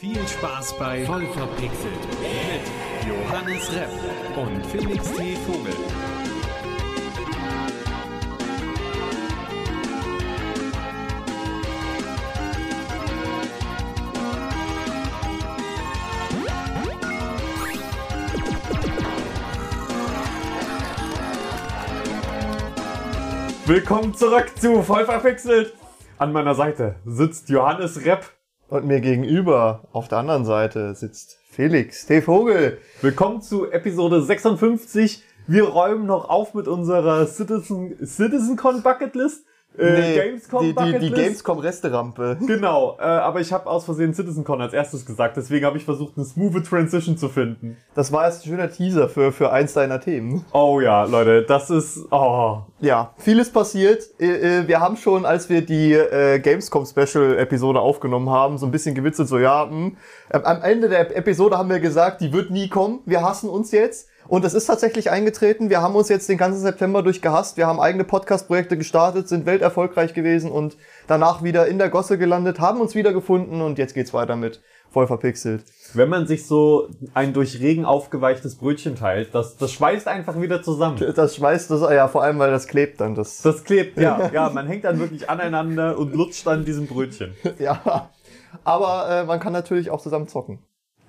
[0.00, 1.92] Viel Spaß bei Voll verpixelt
[2.22, 3.90] mit Johannes Repp
[4.34, 5.36] und Felix T.
[5.36, 5.74] Vogel.
[23.66, 25.74] Willkommen zurück zu Voll verpixelt.
[26.16, 28.39] An meiner Seite sitzt Johannes Repp.
[28.70, 32.22] Und mir gegenüber auf der anderen Seite sitzt Felix T.
[32.22, 32.78] Vogel.
[33.02, 35.24] Willkommen zu Episode 56.
[35.48, 39.44] Wir räumen noch auf mit unserer Citizen, CitizenCon Bucketlist.
[39.78, 41.14] Äh, Gamescom die, die, die Bucketlist.
[41.14, 42.36] Gamescom Resterampe.
[42.46, 46.14] Genau, äh, aber ich habe aus Versehen CitizenCon als erstes gesagt, deswegen habe ich versucht,
[46.16, 47.76] eine smooth Transition zu finden.
[47.94, 50.44] Das war jetzt ein schöner Teaser für, für eins deiner Themen.
[50.52, 52.00] Oh ja, Leute, das ist.
[52.10, 52.58] Oh.
[52.80, 54.02] Ja, vieles passiert.
[54.18, 58.66] Äh, äh, Wir haben schon, als wir die äh, Gamescom Special Episode aufgenommen haben, so
[58.66, 59.92] ein bisschen gewitzelt, so ja, mh.
[60.30, 63.00] Am- am Ende der Episode haben wir gesagt, die wird nie kommen.
[63.06, 64.08] Wir hassen uns jetzt.
[64.30, 65.70] Und es ist tatsächlich eingetreten.
[65.70, 67.56] Wir haben uns jetzt den ganzen September durchgehasst.
[67.56, 70.76] Wir haben eigene Podcast-Projekte gestartet, sind welterfolgreich gewesen und
[71.08, 74.62] danach wieder in der Gosse gelandet, haben uns wieder gefunden und jetzt geht's weiter mit
[74.88, 75.64] voll verpixelt.
[75.94, 80.62] Wenn man sich so ein durch Regen aufgeweichtes Brötchen teilt, das, das schweißt einfach wieder
[80.62, 81.12] zusammen.
[81.16, 83.16] Das schweißt das, ja, vor allem, weil das klebt dann.
[83.16, 87.34] Das, Das klebt, ja, ja, man hängt dann wirklich aneinander und lutscht an diesem Brötchen.
[87.58, 88.10] ja.
[88.62, 90.60] Aber äh, man kann natürlich auch zusammen zocken.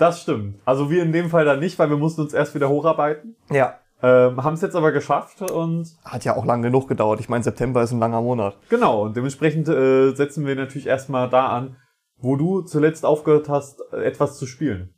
[0.01, 0.59] Das stimmt.
[0.65, 3.35] Also wir in dem Fall dann nicht, weil wir mussten uns erst wieder hocharbeiten.
[3.51, 3.75] Ja.
[4.01, 7.19] Ähm, haben es jetzt aber geschafft und Hat ja auch lang genug gedauert.
[7.19, 8.57] Ich meine, September ist ein langer Monat.
[8.67, 11.75] genau, und dementsprechend äh, setzen wir natürlich erstmal da an,
[12.17, 14.91] wo du zuletzt aufgehört hast, äh, etwas zu spielen.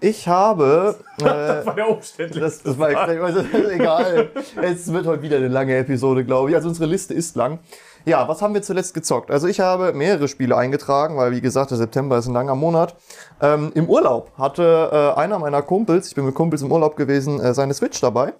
[0.00, 0.96] Ich habe.
[1.18, 2.40] Äh, war der umständlich.
[2.40, 4.30] das, das war extrem, also, egal.
[4.62, 6.54] Es wird heute wieder eine lange Episode, glaube ich.
[6.54, 7.58] Also unsere Liste ist lang.
[8.04, 9.32] Ja, was haben wir zuletzt gezockt?
[9.32, 12.94] Also ich habe mehrere Spiele eingetragen, weil wie gesagt, der September ist ein langer Monat.
[13.42, 17.40] Ähm, Im Urlaub hatte äh, einer meiner Kumpels, ich bin mit Kumpels im Urlaub gewesen,
[17.40, 18.32] äh, seine Switch dabei.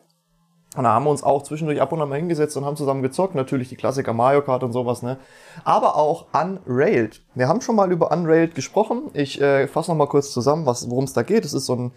[0.79, 3.03] Und da haben wir uns auch zwischendurch ab und an mal hingesetzt und haben zusammen
[3.03, 3.35] gezockt.
[3.35, 5.17] Natürlich die Klassiker Mario Kart und sowas, ne?
[5.65, 7.21] Aber auch Unrailed.
[7.35, 9.11] Wir haben schon mal über Unrailed gesprochen.
[9.13, 11.45] Ich äh, fasse noch mal kurz zusammen, worum es da geht.
[11.45, 11.93] Es ist so ein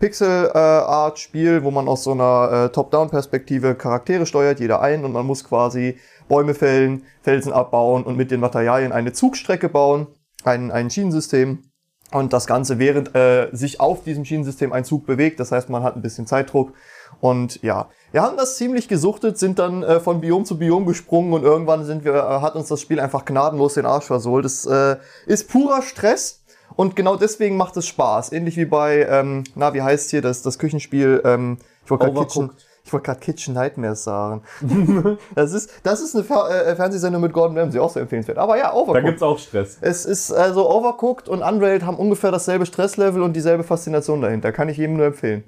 [0.00, 5.42] Pixel-Art-Spiel, wo man aus so einer äh, Top-Down-Perspektive Charaktere steuert, jeder ein und man muss
[5.42, 5.96] quasi
[6.28, 10.08] Bäume fällen, Felsen abbauen und mit den Materialien eine Zugstrecke bauen,
[10.44, 11.70] ein, ein Schienensystem.
[12.12, 15.40] Und das Ganze, während äh, sich auf diesem Schienensystem ein Zug bewegt.
[15.40, 16.74] Das heißt, man hat ein bisschen Zeitdruck.
[17.20, 21.32] Und ja, wir haben das ziemlich gesuchtet, sind dann äh, von Biom zu Biom gesprungen
[21.32, 24.44] und irgendwann sind wir, äh, hat uns das Spiel einfach gnadenlos den Arsch versohlt.
[24.44, 24.96] Das äh,
[25.26, 26.42] ist purer Stress
[26.76, 28.32] und genau deswegen macht es Spaß.
[28.32, 32.26] Ähnlich wie bei, ähm, na, wie heißt hier das, das Küchenspiel, ähm, ich wollte gerade
[32.26, 32.50] Kitchen,
[32.84, 34.42] ich wollte gerade Kitchen Nightmares sagen.
[35.34, 38.38] das ist, das ist eine Fer äh, Fernsehsendung mit Gordon Ramsay, auch sehr empfehlenswert.
[38.38, 39.04] Aber ja, Da Overcooked.
[39.04, 39.78] gibt's auch Stress.
[39.80, 44.52] Es ist also Overcooked und Unrailed haben ungefähr dasselbe Stresslevel und dieselbe Faszination dahinter.
[44.52, 45.44] Kann ich jedem nur empfehlen.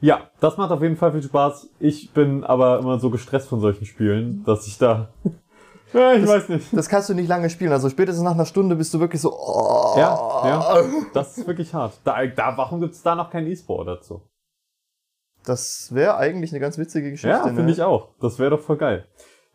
[0.00, 1.68] Ja, das macht auf jeden Fall viel Spaß.
[1.78, 5.10] Ich bin aber immer so gestresst von solchen Spielen, dass ich da...
[5.92, 6.68] ja, ich weiß nicht.
[6.76, 7.72] Das kannst du nicht lange spielen.
[7.72, 9.32] Also spätestens nach einer Stunde bist du wirklich so.
[9.32, 10.82] Oh, Ja, ja.
[11.12, 11.94] Das ist wirklich hart.
[12.04, 14.22] Da, da, warum gibt's da noch kein E-Sport dazu?
[15.44, 17.28] Das wäre eigentlich eine ganz witzige Geschichte.
[17.28, 17.54] Ja, ne?
[17.54, 18.08] finde ich auch.
[18.20, 19.06] Das wäre doch voll geil.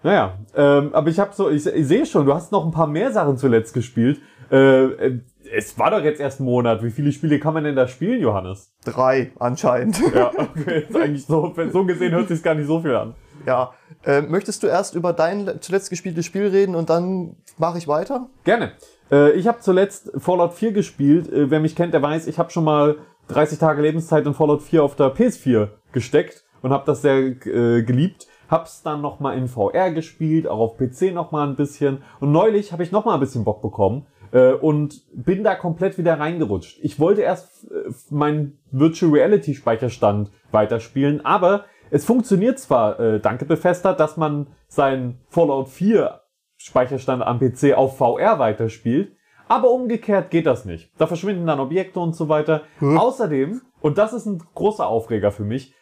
[0.04, 2.88] Naja, ähm, aber ich habe so, ich, ich sehe schon, du hast noch ein paar
[2.88, 4.20] mehr Sachen zuletzt gespielt.
[4.52, 5.22] Äh, äh,
[5.54, 6.84] es war doch jetzt erst ein Monat.
[6.84, 8.74] Wie viele Spiele kann man denn da spielen, Johannes?
[8.84, 10.00] Drei anscheinend.
[10.14, 13.16] Ja, okay, ist eigentlich so, so gesehen hört sich gar nicht so viel an.
[13.46, 13.74] ja.
[14.04, 18.30] Äh, möchtest du erst über dein zuletzt gespieltes Spiel reden und dann mache ich weiter?
[18.44, 18.74] Gerne.
[19.12, 21.32] Äh, ich habe zuletzt Fallout 4 gespielt.
[21.32, 22.98] Äh, wer mich kennt, der weiß, ich habe schon mal
[23.30, 27.84] 30 Tage Lebenszeit in Fallout 4 auf der PS4 gesteckt und habe das sehr äh,
[27.84, 28.28] geliebt.
[28.48, 32.04] Hab's dann noch mal in VR gespielt, auch auf PC noch mal ein bisschen.
[32.20, 35.98] Und neulich habe ich noch mal ein bisschen Bock bekommen äh, und bin da komplett
[35.98, 36.80] wieder reingerutscht.
[36.82, 43.46] Ich wollte erst äh, meinen Virtual Reality Speicherstand weiterspielen, aber es funktioniert zwar, äh, danke
[43.46, 46.20] Bethesda, dass man seinen Fallout 4
[46.58, 49.16] Speicherstand am PC auf VR weiterspielt.
[49.48, 50.92] Aber umgekehrt geht das nicht.
[50.98, 52.64] Da verschwinden dann Objekte und so weiter.
[52.82, 55.74] Außerdem, und das ist ein großer Aufreger für mich,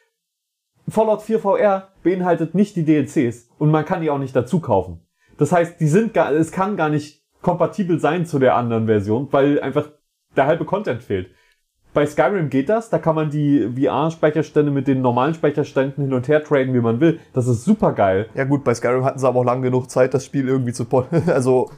[0.90, 5.08] Fallout 4 VR beinhaltet nicht die DLCs und man kann die auch nicht dazu kaufen.
[5.38, 9.28] Das heißt, die sind gar, es kann gar nicht kompatibel sein zu der anderen Version,
[9.32, 9.90] weil einfach
[10.36, 11.30] der halbe Content fehlt.
[11.94, 16.28] Bei Skyrim geht das, da kann man die VR-Speicherstände mit den normalen Speicherständen hin und
[16.28, 17.20] her traden, wie man will.
[17.34, 18.30] Das ist super geil.
[18.34, 20.86] Ja gut, bei Skyrim hatten sie aber auch lang genug Zeit, das Spiel irgendwie zu
[20.86, 21.70] pol- also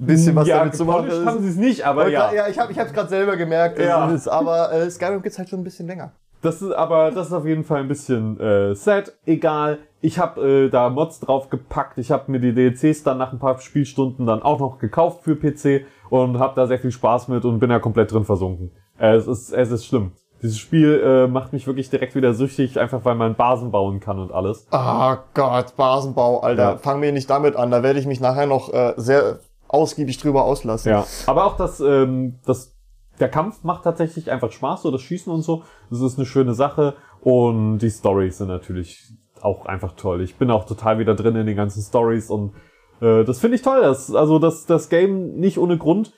[0.00, 1.04] ein bisschen was ja, damit zu machen.
[1.04, 2.32] gepolished haben sie es nicht, aber ja.
[2.32, 3.78] ja, ich habe ich hab's gerade selber gemerkt.
[3.78, 4.10] Ja.
[4.10, 6.12] Ist, aber äh, Skyrim gibt's halt schon ein bisschen länger.
[6.42, 9.12] Das ist aber, das ist auf jeden Fall ein bisschen äh, sad.
[9.26, 9.78] Egal.
[10.00, 11.98] Ich habe äh, da Mods drauf gepackt.
[11.98, 15.34] Ich habe mir die DLCs dann nach ein paar Spielstunden dann auch noch gekauft für
[15.34, 18.70] PC und habe da sehr viel Spaß mit und bin da komplett drin versunken.
[18.98, 20.12] Äh, es ist, es ist schlimm.
[20.40, 24.20] Dieses Spiel äh, macht mich wirklich direkt wieder süchtig, einfach weil man Basen bauen kann
[24.20, 24.68] und alles.
[24.70, 26.62] Ah Gott, Basenbau, Alter.
[26.62, 26.76] Ja.
[26.76, 27.72] Fang mir nicht damit an.
[27.72, 30.90] Da werde ich mich nachher noch äh, sehr ausgiebig drüber auslassen.
[30.90, 31.04] Ja.
[31.26, 32.77] Aber auch das, ähm, das,
[33.20, 35.62] der Kampf macht tatsächlich einfach Spaß, so das Schießen und so.
[35.90, 36.94] Das ist eine schöne Sache.
[37.20, 40.22] Und die Stories sind natürlich auch einfach toll.
[40.22, 42.54] Ich bin auch total wieder drin in den ganzen Stories und
[43.00, 43.80] äh, das finde ich toll.
[43.82, 46.12] Das, also das, das Game nicht ohne Grund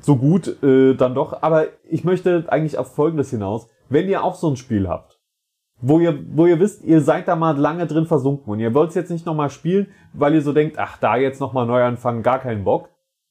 [0.00, 1.42] so gut äh, dann doch.
[1.42, 3.68] Aber ich möchte eigentlich auf Folgendes hinaus.
[3.88, 5.20] Wenn ihr auch so ein Spiel habt,
[5.78, 8.90] wo ihr, wo ihr wisst, ihr seid da mal lange drin versunken und ihr wollt
[8.90, 12.22] es jetzt nicht nochmal spielen, weil ihr so denkt, ach, da jetzt nochmal neu anfangen,
[12.22, 12.88] gar keinen Bock.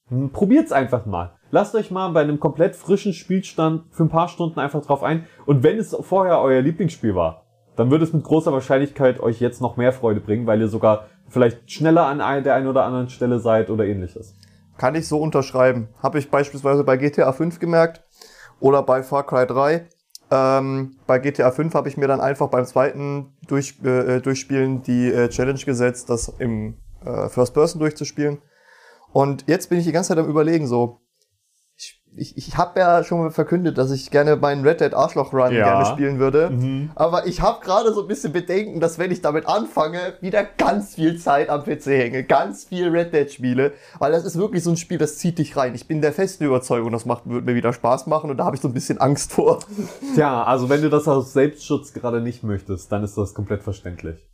[0.08, 1.35] Hm, Probiert's einfach mal.
[1.50, 5.26] Lasst euch mal bei einem komplett frischen Spielstand für ein paar Stunden einfach drauf ein.
[5.46, 7.44] Und wenn es vorher euer Lieblingsspiel war,
[7.76, 11.06] dann wird es mit großer Wahrscheinlichkeit euch jetzt noch mehr Freude bringen, weil ihr sogar
[11.28, 14.34] vielleicht schneller an der einen oder anderen Stelle seid oder ähnliches.
[14.78, 15.88] Kann ich so unterschreiben.
[16.02, 18.02] Habe ich beispielsweise bei GTA 5 gemerkt
[18.60, 19.88] oder bei Far Cry 3.
[20.30, 25.08] Ähm, bei GTA 5 habe ich mir dann einfach beim zweiten durch, äh, Durchspielen die
[25.08, 28.38] äh, Challenge gesetzt, das im äh, First Person durchzuspielen.
[29.12, 31.00] Und jetzt bin ich die ganze Zeit am überlegen, so,
[32.16, 35.52] ich, ich, habe ja schon mal verkündet, dass ich gerne meinen Red Dead Arschloch Run
[35.52, 35.64] Ja.
[35.64, 36.50] gerne spielen würde.
[36.50, 36.90] Mhm.
[36.94, 40.94] Aber ich habe gerade so ein bisschen Bedenken, dass wenn ich damit anfange, wieder ganz
[40.94, 44.70] viel Zeit am PC hänge, ganz viel Red Dead spiele, weil das ist wirklich so
[44.70, 45.74] ein Spiel, das zieht dich rein.
[45.74, 48.56] Ich bin der festen Überzeugung, das macht, wird mir wieder Spaß machen und da habe
[48.56, 49.60] ich so ein bisschen Angst vor.
[50.14, 54.26] Tja, also wenn du das aus Selbstschutz gerade nicht möchtest, dann ist das komplett verständlich.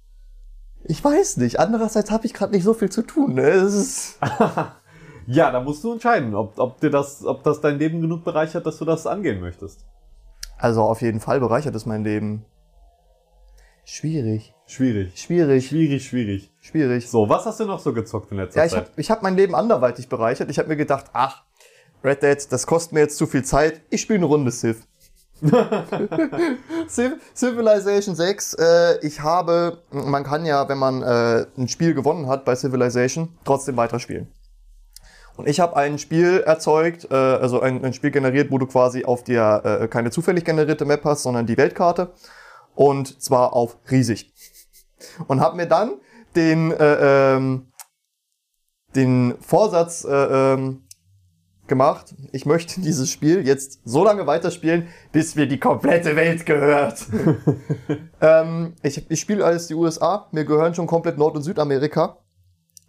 [0.85, 1.61] Ich weiß nicht.
[1.61, 3.35] Andererseits habe ich gerade nicht so viel zu tun.
[3.35, 3.43] Ne?
[3.43, 4.19] Es ist
[5.27, 8.67] Ja, da musst du entscheiden, ob, ob dir das, ob das dein Leben genug bereichert,
[8.67, 9.85] dass du das angehen möchtest.
[10.59, 12.45] also auf jeden Fall bereichert es mein Leben.
[13.85, 15.19] Schwierig, Schwierig.
[15.19, 16.51] schwierig, Schwierig, schwierig.
[16.61, 17.09] schwierig.
[17.11, 18.85] So, was hast du noch so gezockt in letzter Ja, ich Zeit?
[18.85, 20.51] habe ich hab mein Leben anderweitig bereichert.
[20.51, 21.43] Ich habe mir gedacht, ach,
[22.05, 23.81] Red Dead, das kostet mir jetzt zu viel Zeit.
[23.91, 24.53] Ich spiele eine Runde.
[24.53, 24.87] Civ
[27.35, 32.45] Civilization 6, äh, ich habe, man kann ja, wenn man äh, ein Spiel gewonnen hat
[32.45, 34.29] bei Civilization, trotzdem weiterspielen.
[35.37, 39.05] Und ich habe ein Spiel erzeugt, äh, also ein, ein Spiel generiert, wo du quasi
[39.05, 42.13] auf der äh, keine zufällig generierte Map hast, sondern die Weltkarte.
[42.75, 44.33] Und zwar auf riesig.
[45.27, 45.95] Und habe mir dann
[46.37, 47.73] den, äh, ähm,
[48.95, 50.83] den Vorsatz äh, ähm,
[51.67, 57.07] gemacht, ich möchte dieses Spiel jetzt so lange weiterspielen, bis mir die komplette Welt gehört.
[58.21, 62.19] ähm, ich ich spiele alles die USA, mir gehören schon komplett Nord- und Südamerika.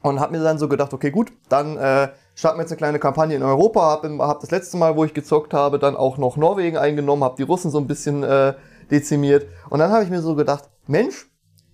[0.01, 3.00] Und habe mir dann so gedacht, okay, gut, dann äh, starten wir jetzt eine kleine
[3.00, 3.81] Kampagne in Europa.
[3.81, 7.35] Habe hab das letzte Mal, wo ich gezockt habe, dann auch noch Norwegen eingenommen, habe
[7.38, 8.53] die Russen so ein bisschen äh,
[8.91, 9.47] dezimiert.
[9.69, 11.30] Und dann habe ich mir so gedacht, Mensch,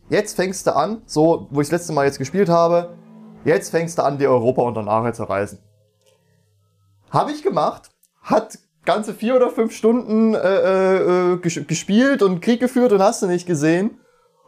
[0.09, 2.95] jetzt fängst du an, so, wo ich das letzte Mal jetzt gespielt habe,
[3.45, 5.59] jetzt fängst du an, die Europa unter Nagel zu reißen.
[7.11, 7.89] Habe ich gemacht,
[8.21, 13.21] hat ganze vier oder fünf Stunden äh, äh, ges gespielt und Krieg geführt und hast
[13.21, 13.99] du nicht gesehen.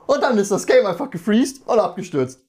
[0.08, 2.44] Und dann ist das Game einfach gefreezed und abgestürzt.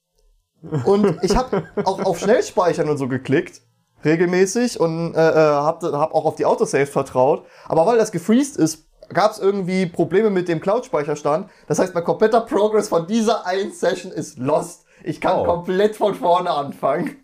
[0.85, 3.63] Und ich habe auch auf Schnellspeichern und so geklickt,
[4.05, 7.45] regelmäßig, und äh, habe hab auch auf die Autosaves vertraut.
[7.67, 11.51] Aber weil das gefreezed ist, gab es irgendwie Probleme mit dem Cloud-Speicherstand.
[11.67, 14.85] Das heißt, mein kompletter Progress von dieser einen Session ist lost.
[15.05, 15.45] Ich kann Oh.
[15.45, 17.17] komplett von vorne anfangen.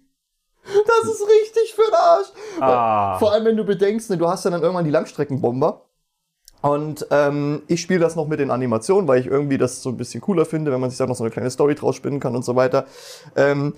[0.64, 2.26] Das ist richtig für den Arsch.
[2.60, 3.18] Ah.
[3.18, 5.87] Vor allem, wenn du bedenkst, ne, du hast ja dann irgendwann die Langstreckenbomber.
[6.60, 9.96] Und ähm, ich spiele das noch mit den Animationen, weil ich irgendwie das so ein
[9.96, 12.34] bisschen cooler finde, wenn man sich da noch so eine kleine Story draus spinnen kann
[12.34, 12.86] und so weiter.
[13.36, 13.74] Ähm,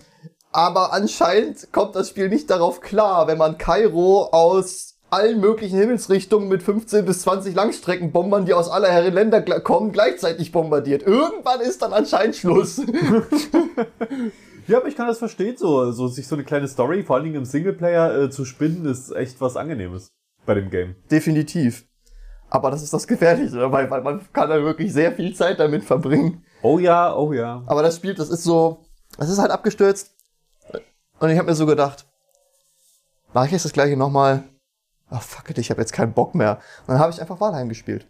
[0.53, 6.49] aber anscheinend kommt das Spiel nicht darauf klar, wenn man Kairo aus allen möglichen Himmelsrichtungen
[6.49, 11.03] mit 15 bis 20 Langstreckenbombern, die aus aller Herren Länder kommen, gleichzeitig bombardiert.
[11.03, 12.81] Irgendwann ist dann anscheinend Schluss.
[14.67, 17.25] Ja, aber ich kann das verstehen, so, so sich so eine kleine Story, vor allen
[17.25, 20.13] Dingen im Singleplayer, äh, zu spinnen, ist echt was Angenehmes
[20.47, 20.95] bei dem Game.
[21.11, 21.87] Definitiv.
[22.51, 25.85] Aber das ist das Gefährliche, weil, weil man kann da wirklich sehr viel Zeit damit
[25.85, 26.45] verbringen.
[26.63, 27.63] Oh ja, oh ja.
[27.67, 28.85] Aber das Spiel, das ist so,
[29.17, 30.15] das ist halt abgestürzt.
[31.21, 32.07] Und ich habe mir so gedacht,
[33.33, 34.43] mache ich jetzt das gleiche nochmal?
[35.09, 36.59] Ach fuck it, ich habe jetzt keinen Bock mehr.
[36.83, 38.09] Und dann habe ich einfach Valheim gespielt.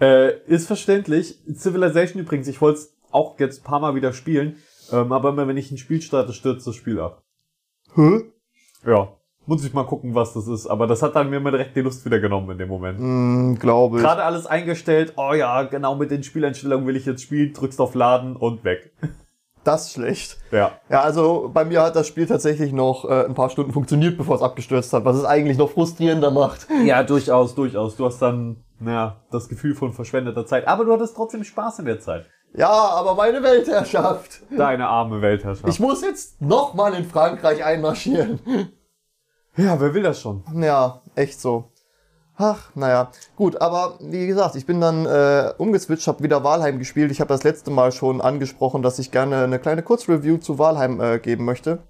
[0.00, 1.38] Äh, ist verständlich.
[1.54, 4.62] Civilization übrigens, ich wollte es auch jetzt ein paar Mal wieder spielen,
[4.92, 7.22] ähm, aber immer wenn ich ein Spiel starte, stürzt das Spiel ab.
[7.94, 8.24] Hä?
[8.84, 9.16] Ja.
[9.46, 10.66] Muss ich mal gucken, was das ist.
[10.66, 12.98] Aber das hat dann mir immer direkt die Lust wieder genommen in dem Moment.
[12.98, 14.02] Hm, glaube ich.
[14.02, 15.12] Gerade alles eingestellt.
[15.16, 17.52] Oh ja, genau mit den Spieleinstellungen will ich jetzt spielen.
[17.52, 18.92] Drückst auf Laden und weg.
[19.64, 20.36] Das ist schlecht.
[20.52, 20.72] Ja.
[20.90, 24.36] Ja, also bei mir hat das Spiel tatsächlich noch äh, ein paar Stunden funktioniert, bevor
[24.36, 26.66] es abgestürzt hat, was es eigentlich noch frustrierender macht.
[26.84, 27.96] Ja, durchaus, durchaus.
[27.96, 30.68] Du hast dann naja, das Gefühl von verschwendeter Zeit.
[30.68, 32.26] Aber du hattest trotzdem Spaß in der Zeit.
[32.56, 34.42] Ja, aber meine Weltherrschaft.
[34.56, 35.68] Deine arme Weltherrschaft.
[35.68, 38.40] Ich muss jetzt nochmal in Frankreich einmarschieren.
[39.56, 40.42] ja, wer will das schon?
[40.60, 41.70] Ja, echt so.
[42.36, 43.10] Ach, naja.
[43.36, 47.12] Gut, aber wie gesagt, ich bin dann äh, umgeswitcht, habe wieder Walheim gespielt.
[47.12, 51.00] Ich habe das letzte Mal schon angesprochen, dass ich gerne eine kleine Kurzreview zu Walheim
[51.00, 51.84] äh, geben möchte.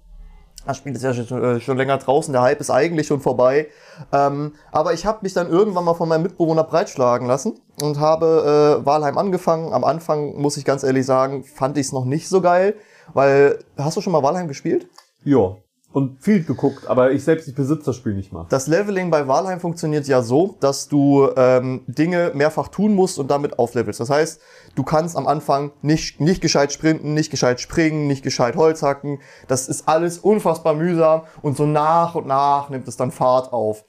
[0.67, 3.67] Das Spiel ist ja schon, äh, schon länger draußen, der Hype ist eigentlich schon vorbei.
[4.11, 8.79] Ähm, aber ich habe mich dann irgendwann mal von meinem Mitbewohner breitschlagen lassen und habe
[8.81, 9.73] äh, Walheim angefangen.
[9.73, 12.75] Am Anfang, muss ich ganz ehrlich sagen, fand ich es noch nicht so geil,
[13.13, 14.87] weil, hast du schon mal Walheim gespielt?
[15.23, 15.55] Ja.
[15.95, 18.45] Und viel geguckt, aber ich selbst, ich besitze das Spiel nicht mal.
[18.49, 23.31] Das Leveling bei Walheim funktioniert ja so, dass du ähm, Dinge mehrfach tun musst und
[23.31, 24.01] damit auflevelst.
[24.01, 24.41] Das heißt,
[24.75, 29.19] du kannst am Anfang nicht, nicht gescheit sprinten, nicht gescheit springen, nicht gescheit Holz hacken.
[29.47, 33.85] Das ist alles unfassbar mühsam und so nach und nach nimmt es dann Fahrt auf.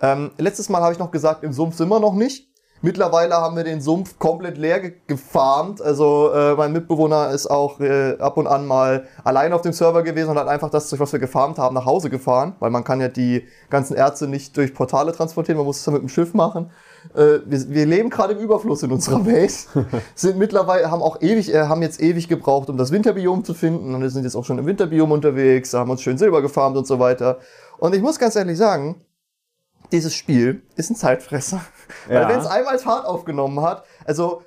[0.00, 2.47] Ähm, letztes Mal habe ich noch gesagt, im Sumpf sind wir noch nicht.
[2.80, 5.82] Mittlerweile haben wir den Sumpf komplett leer ge gefarmt.
[5.82, 10.02] Also äh, mein Mitbewohner ist auch äh, ab und an mal allein auf dem Server
[10.02, 13.00] gewesen und hat einfach das, was wir gefarmt haben, nach Hause gefahren, weil man kann
[13.00, 16.34] ja die ganzen Ärzte nicht durch Portale transportieren, man muss es dann mit dem Schiff
[16.34, 16.70] machen.
[17.14, 19.68] Äh, wir, wir leben gerade im Überfluss in unserer Base.
[20.14, 23.94] sind mittlerweile, haben auch ewig, äh, haben jetzt ewig gebraucht, um das Winterbiom zu finden.
[23.94, 26.86] Und wir sind jetzt auch schon im Winterbiom unterwegs, haben uns schön Silber gefarmt und
[26.86, 27.38] so weiter.
[27.78, 29.02] Und ich muss ganz ehrlich sagen,
[29.92, 31.60] dieses Spiel ist ein Zeitfresser.
[32.08, 32.20] Ja.
[32.20, 34.42] Weil wenn es einmal Fahrt aufgenommen hat, also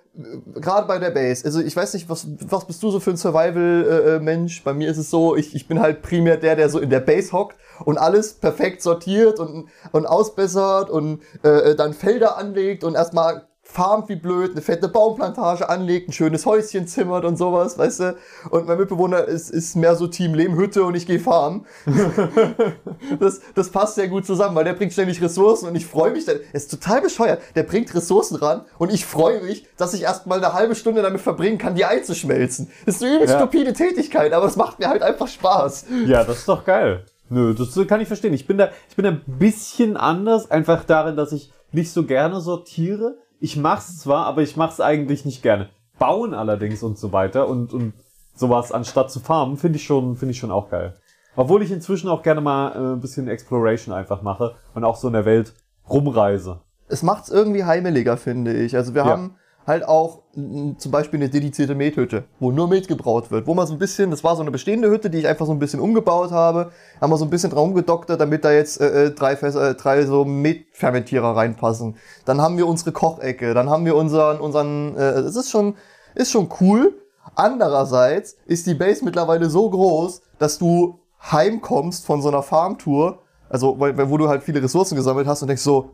[0.55, 3.17] gerade bei der Base, also ich weiß nicht, was, was bist du so für ein
[3.17, 4.63] Survival-Mensch?
[4.63, 7.00] Bei mir ist es so, ich, ich bin halt primär der, der so in der
[7.00, 7.55] Base hockt
[7.86, 14.10] und alles perfekt sortiert und, und ausbessert und äh, dann Felder anlegt und erstmal farmt
[14.10, 18.16] wie blöd, eine fette Baumplantage anlegt, ein schönes Häuschen zimmert und sowas, weißt du?
[18.50, 21.66] Und mein Mitbewohner ist, ist mehr so Team Lehmhütte und ich gehe farmen.
[23.20, 26.25] das, das passt sehr gut zusammen, weil der bringt ständig Ressourcen und ich freue mich
[26.25, 26.38] dann.
[26.51, 27.42] Er ist total bescheuert.
[27.56, 31.01] Der bringt Ressourcen ran und ich freue mich, dass ich erst mal eine halbe Stunde
[31.01, 32.70] damit verbringen kann, die einzuschmelzen.
[32.86, 33.40] Das ist eine übelst ja.
[33.40, 35.86] stupide Tätigkeit, aber es macht mir halt einfach Spaß.
[36.06, 37.06] Ja, das ist doch geil.
[37.30, 38.34] Nö, das kann ich verstehen.
[38.34, 42.42] Ich bin da, ich bin ein bisschen anders, einfach darin, dass ich nicht so gerne
[42.42, 45.69] sortiere ich mach's zwar, aber ich mach's eigentlich nicht gerne.
[45.98, 47.93] Bauen allerdings und so weiter und, und
[48.36, 50.95] sowas anstatt zu farmen, finde ich schon, finde ich schon auch geil.
[51.36, 55.07] Obwohl ich inzwischen auch gerne mal äh, ein bisschen Exploration einfach mache und auch so
[55.07, 55.53] in der Welt
[55.89, 56.62] rumreise.
[56.88, 58.75] Es macht's irgendwie heimeliger, finde ich.
[58.75, 59.10] Also wir ja.
[59.10, 59.36] haben
[59.68, 63.74] halt auch zum Beispiel eine dedizierte Methütte, wo nur Met gebraut wird, wo man so
[63.74, 66.32] ein bisschen, das war so eine bestehende Hütte, die ich einfach so ein bisschen umgebaut
[66.32, 69.75] habe, haben wir so ein bisschen dran gedoktert, damit da jetzt äh, äh drei, äh,
[69.75, 71.96] drei so Metfermentierer reinpassen.
[72.25, 75.75] Dann haben wir unsere Kochecke, dann haben wir unseren, unseren, äh, es ist schon,
[76.15, 76.94] ist schon cool.
[77.36, 81.00] Andererseits ist die Base mittlerweile so groß, dass du
[81.32, 85.63] heimkommst von so einer Farmtour, also wo du halt viele Ressourcen gesammelt hast und denkst
[85.63, 85.91] so,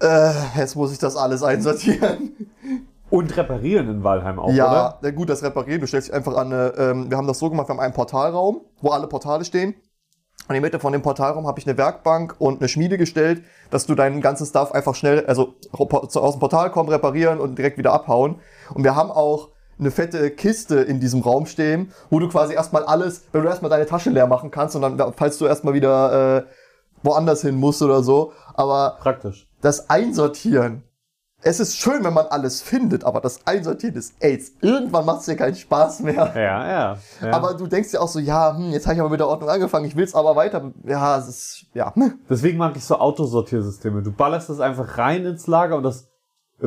[0.00, 2.50] äh, jetzt muss ich das alles einsortieren.
[3.10, 4.98] Und reparieren in Walheim auch, ja, oder?
[5.02, 5.80] Ja, gut, das Reparieren.
[5.80, 7.92] Du stellst dich einfach an eine, ähm, wir haben das so gemacht, wir haben einen
[7.92, 9.74] Portalraum, wo alle Portale stehen.
[10.48, 13.42] Und in der Mitte von dem Portalraum habe ich eine Werkbank und eine Schmiede gestellt,
[13.70, 17.78] dass du dein ganzes Stuff einfach schnell, also aus dem Portal kommen, reparieren und direkt
[17.78, 18.36] wieder abhauen.
[18.74, 22.84] Und wir haben auch eine fette Kiste in diesem Raum stehen, wo du quasi erstmal
[22.84, 26.38] alles, wenn du erstmal deine Tasche leer machen kannst und dann, falls du erstmal wieder
[26.38, 26.42] äh,
[27.02, 28.32] woanders hin musst oder so.
[28.54, 30.82] Aber praktisch das Einsortieren.
[31.42, 34.52] Es ist schön, wenn man alles findet, aber das Einsortieren ist AIDS.
[34.60, 36.32] Irgendwann macht es dir keinen Spaß mehr.
[36.34, 37.32] Ja, ja, ja.
[37.32, 39.48] Aber du denkst dir auch so, ja, hm, jetzt habe ich aber mit der Ordnung
[39.48, 40.70] angefangen, ich will es aber weiter.
[40.84, 41.94] Ja, es ist, ja.
[42.28, 44.02] Deswegen mag ich so Autosortiersysteme.
[44.02, 46.08] Du ballerst das einfach rein ins Lager und das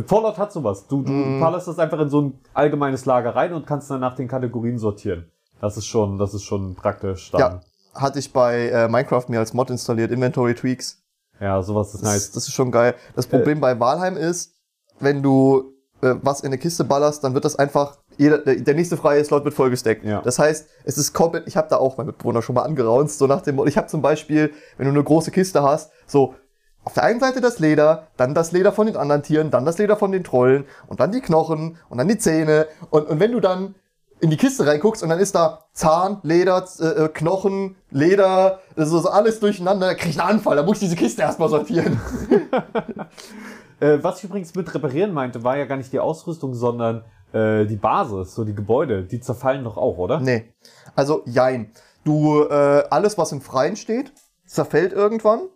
[0.08, 0.88] Fallout hat sowas.
[0.88, 1.40] Du, du mm.
[1.40, 4.80] ballerst das einfach in so ein allgemeines Lager rein und kannst dann nach den Kategorien
[4.80, 5.30] sortieren.
[5.62, 7.30] Das ist schon, das ist schon praktisch.
[7.30, 7.40] Dann.
[7.40, 7.60] Ja,
[7.94, 11.03] hatte ich bei äh, Minecraft mir als Mod installiert, Inventory Tweaks.
[11.40, 12.32] Ja, sowas ist nice.
[12.32, 12.96] Das ist schon geil.
[13.16, 14.54] Das Problem äh, bei Walheim ist,
[15.00, 18.76] wenn du äh, was in eine Kiste ballerst, dann wird das einfach, jeder, der, der
[18.76, 20.04] nächste freie Slot wird vollgesteckt.
[20.04, 20.22] Ja.
[20.22, 23.28] Das heißt, es ist komplett, ich habe da auch mein Mitbewohner schon mal angeraunzt, so
[23.28, 26.36] nach dem, ich habe zum Beispiel, wenn du eine große Kiste hast, so
[26.84, 29.78] auf der einen Seite das Leder, dann das Leder von den anderen Tieren, dann das
[29.78, 33.32] Leder von den Trollen und dann die Knochen und dann die Zähne und, und wenn
[33.32, 33.76] du dann
[34.24, 39.06] in die Kiste reinguckst und dann ist da Zahn, Leder, äh, Knochen, Leder, das ist
[39.06, 42.00] alles durcheinander, da krieg ich einen Anfall, da muss ich diese Kiste erstmal sortieren.
[43.82, 47.04] äh, was ich übrigens mit reparieren meinte, war ja gar nicht die Ausrüstung, sondern
[47.34, 50.22] äh, die Basis, so die Gebäude, die zerfallen doch auch, oder?
[50.22, 50.54] Nee.
[50.96, 51.74] Also jein.
[52.06, 54.14] Du, äh, alles was im Freien steht,
[54.46, 55.50] zerfällt irgendwann.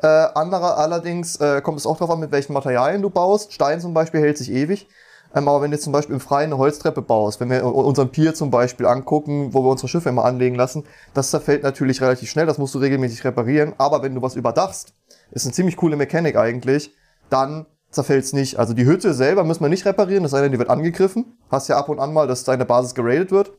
[0.00, 3.52] Äh, anderer allerdings äh, kommt es auch darauf an, mit welchen Materialien du baust.
[3.52, 4.88] Stein zum Beispiel hält sich ewig.
[5.34, 8.34] Ähm, aber wenn du zum Beispiel im Freien eine Holztreppe baust, wenn wir unseren Pier
[8.34, 12.46] zum Beispiel angucken, wo wir unsere Schiffe immer anlegen lassen, das zerfällt natürlich relativ schnell,
[12.46, 13.74] das musst du regelmäßig reparieren.
[13.78, 14.94] Aber wenn du was überdachst,
[15.30, 16.94] ist eine ziemlich coole Mechanik eigentlich,
[17.30, 18.58] dann zerfällt's nicht.
[18.58, 21.38] Also die Hütte selber müssen wir nicht reparieren, das sei denn, die wird angegriffen.
[21.50, 23.52] Hast ja ab und an mal, dass deine Basis geradet wird.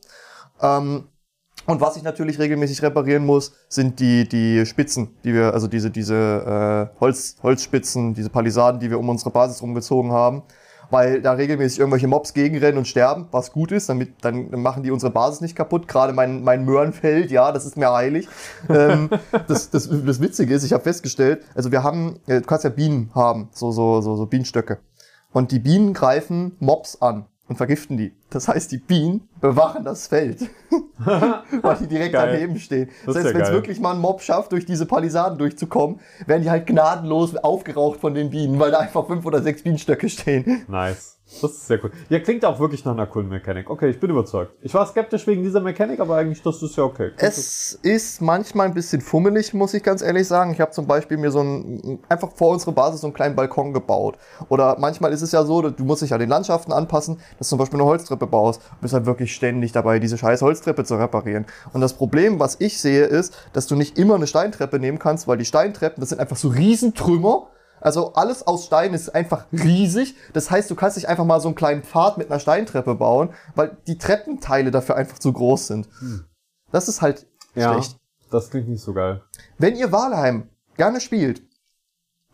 [0.60, 1.04] Ähm,
[1.66, 5.90] und was ich natürlich regelmäßig reparieren muss, sind die, die Spitzen, die wir, also diese,
[5.90, 10.42] diese äh, Holz, Holzspitzen, diese Palisaden, die wir um unsere Basis rumgezogen haben.
[10.90, 14.90] Weil da regelmäßig irgendwelche Mobs gegenrennen und sterben, was gut ist, damit dann machen die
[14.90, 15.86] unsere Basis nicht kaputt.
[15.86, 18.28] Gerade mein, mein Möhrenfeld, ja, das ist mir heilig.
[18.70, 19.10] ähm,
[19.48, 22.70] das, das, das Witzige ist, ich habe festgestellt, also wir haben, äh, du kannst ja
[22.70, 24.78] Bienen haben, so, so, so, so Bienenstöcke.
[25.32, 28.12] Und die Bienen greifen Mobs an und vergiften die.
[28.30, 30.48] Das heißt, die Bienen bewachen das Feld,
[30.98, 32.32] weil die direkt Geil.
[32.32, 32.90] daneben stehen.
[33.06, 36.42] Das, Das heißt, wenn es wirklich mal ein Mob schafft, durch diese Palisaden durchzukommen, werden
[36.42, 40.64] die halt gnadenlos aufgeraucht von den Bienen, weil da einfach fünf oder sechs Bienenstöcke stehen.
[40.68, 41.17] Nice.
[41.30, 41.90] Das ist sehr cool.
[42.08, 43.68] Ja, klingt auch wirklich nach einer coolen Mechanik.
[43.68, 44.54] Okay, ich bin überzeugt.
[44.62, 47.10] Ich war skeptisch wegen dieser Mechanik, aber eigentlich, das ist ja okay.
[47.18, 50.52] Es ist manchmal ein bisschen fummelig, muss ich ganz ehrlich sagen.
[50.52, 53.74] Ich habe zum Beispiel mir so ein, einfach vor unsere Basis so einen kleinen Balkon
[53.74, 54.16] gebaut.
[54.48, 57.50] Oder manchmal ist es ja so, du musst dich ja den Landschaften anpassen, dass du
[57.50, 58.62] zum Beispiel eine Holztreppe baust.
[58.62, 61.44] Du bist halt wirklich ständig dabei, diese scheiß Holztreppe zu reparieren.
[61.74, 65.28] Und das Problem, was ich sehe, ist, dass du nicht immer eine Steintreppe nehmen kannst,
[65.28, 67.48] weil die Steintreppen, das sind einfach so Riesentrümmer.
[67.80, 70.14] Also alles aus Stein ist einfach riesig.
[70.32, 73.30] Das heißt, du kannst nicht einfach mal so einen kleinen Pfad mit einer Steintreppe bauen,
[73.54, 75.88] weil die Treppenteile dafür einfach zu groß sind.
[76.72, 77.96] Das ist halt ja, schlecht.
[78.30, 79.22] das klingt nicht so geil.
[79.58, 81.42] Wenn ihr Valheim gerne spielt,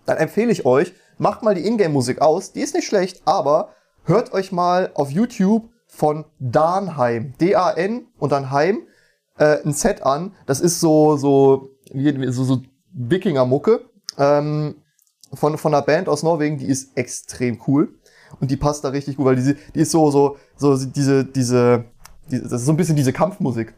[0.07, 2.53] dann empfehle ich euch, macht mal die Ingame-Musik aus.
[2.53, 3.71] Die ist nicht schlecht, aber
[4.05, 8.87] hört euch mal auf YouTube von Danheim, D-A-N und dann Heim,
[9.39, 10.35] äh, ein Set an.
[10.47, 13.81] Das ist so, so, wie- so, so Wikinger-Mucke.
[14.19, 14.77] Ähm,
[15.37, 17.95] von, von einer Band aus Norwegen, die ist extrem cool.
[18.41, 21.85] Und die passt da richtig gut, weil die, die ist so, so, so diese, diese,
[22.31, 23.75] die, das ist so ein bisschen diese Kampfmusik.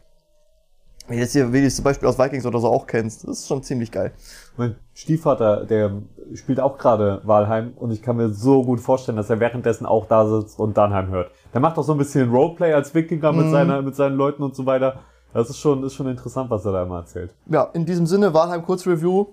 [1.07, 3.23] Wie du jetzt hier, wie du zum Beispiel aus Vikings oder so auch kennst.
[3.23, 4.11] Das ist schon ziemlich geil.
[4.57, 6.01] Mein Stiefvater, der
[6.33, 10.07] spielt auch gerade Walheim und ich kann mir so gut vorstellen, dass er währenddessen auch
[10.07, 11.31] da sitzt und Danheim hört.
[11.53, 13.51] Der macht auch so ein bisschen Roleplay als Wikinger mit, Mhm.
[13.51, 14.99] seiner, mit seinen Leuten und so weiter.
[15.37, 17.31] Das ist schon, ist schon interessant, was er da immer erzählt.
[17.45, 19.27] Ja, in diesem Sinne, Valheim Kurzreview.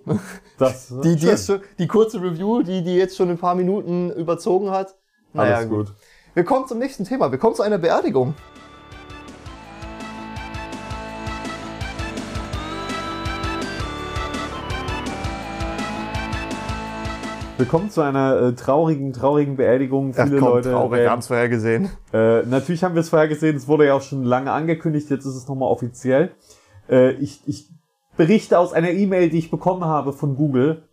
[0.59, 4.11] Das, Die, die, ist schon, die kurze Review, die, die jetzt schon ein paar Minuten
[4.11, 4.95] überzogen hat.
[5.33, 5.95] Naja, Alles gut.
[6.35, 7.31] Wir kommen zum nächsten Thema.
[7.31, 8.35] Wir kommen zu einer Beerdigung.
[17.57, 20.13] Willkommen zu einer äh, traurigen, traurigen Beerdigung.
[20.13, 20.73] Viele Leute.
[20.73, 21.89] traurig, wir haben es vorher gesehen.
[22.13, 25.25] Äh, natürlich haben wir es vorher gesehen, es wurde ja auch schon lange angekündigt, jetzt
[25.25, 26.33] ist es nochmal offiziell.
[26.91, 27.71] Äh, ich, ich
[28.17, 30.89] berichte aus einer E-Mail, die ich bekommen habe von Google.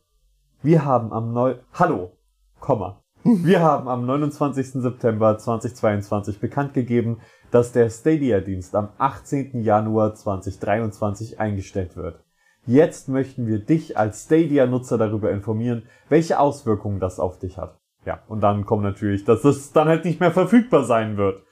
[0.62, 2.12] Wir haben am neu Hallo,
[2.60, 3.02] Komma.
[3.24, 4.84] Wir haben am 29.
[4.84, 9.63] September 2022 bekannt gegeben, dass der Stadia-Dienst am 18.
[9.63, 12.24] Januar 2023 eingestellt wird.
[12.65, 17.80] Jetzt möchten wir dich als Stadia-Nutzer darüber informieren, welche Auswirkungen das auf dich hat.
[18.06, 21.43] Ja, und dann kommt natürlich, dass es dann halt nicht mehr verfügbar sein wird.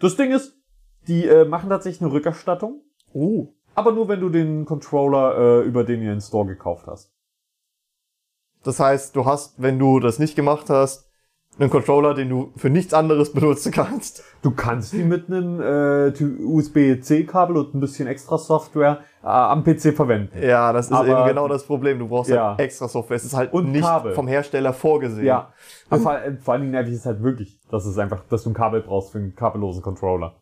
[0.00, 0.56] Das Ding ist,
[1.06, 3.48] die äh, machen tatsächlich eine Rückerstattung, Oh.
[3.74, 7.12] aber nur wenn du den Controller, äh, über den ihr den Store gekauft hast.
[8.62, 11.08] Das heißt, du hast, wenn du das nicht gemacht hast,
[11.58, 14.24] einen Controller, den du für nichts anderes benutzen kannst.
[14.42, 16.10] Du kannst die mit einem äh,
[16.44, 20.32] USB-C-Kabel und ein bisschen extra Software äh, am PC verwenden.
[20.42, 21.98] Ja, das ist Aber- eben genau das Problem.
[21.98, 22.50] Du brauchst Ja.
[22.50, 23.16] halt extra Software.
[23.16, 24.14] Es ist halt Und nicht Kabel.
[24.14, 25.26] vom Hersteller vorgesehen.
[25.26, 25.52] Ja,
[25.90, 28.54] aber vor, vor allen Dingen nervig ist halt wirklich, dass es einfach, dass du ein
[28.54, 30.36] Kabel brauchst für einen kabellosen Controller.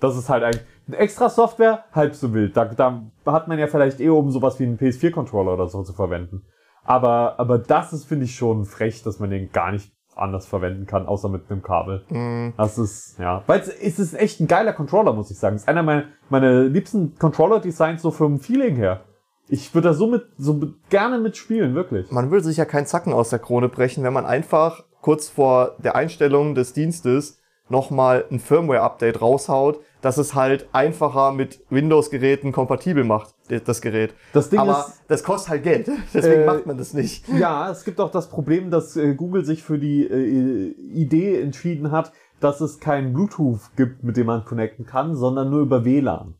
[0.00, 2.56] Das ist halt eigentlich extra Software, halb so wild.
[2.56, 5.92] Da, da hat man ja vielleicht eh um sowas wie einen PS4-Controller oder so zu
[5.92, 6.44] verwenden.
[6.84, 10.86] Aber, aber das ist, finde ich, schon frech, dass man den gar nicht anders verwenden
[10.86, 12.52] kann, außer mit einem Kabel.
[12.56, 13.42] Das ist, ja.
[13.46, 15.56] Weil es ist echt ein geiler Controller, muss ich sagen.
[15.56, 19.00] Es ist einer meiner, meiner liebsten Controller-Designs so vom Feeling her.
[19.48, 22.10] Ich würde da so mit, so mit, gerne mitspielen, wirklich.
[22.10, 25.76] Man würde sich ja keinen Zacken aus der Krone brechen, wenn man einfach kurz vor
[25.78, 33.04] der Einstellung des Dienstes nochmal ein Firmware-Update raushaut, dass es halt einfacher mit Windows-Geräten kompatibel
[33.04, 33.33] macht,
[33.64, 34.14] das Gerät.
[34.32, 37.28] Das Ding Aber ist- das kostet halt Geld, deswegen Äh, macht man das nicht.
[37.38, 41.90] Ja, es gibt auch das Problem, dass äh, Google sich für die äh, Idee entschieden
[41.90, 46.34] hat, dass es kein Bluetooth gibt, mit dem man connecten kann, sondern nur über WLAN.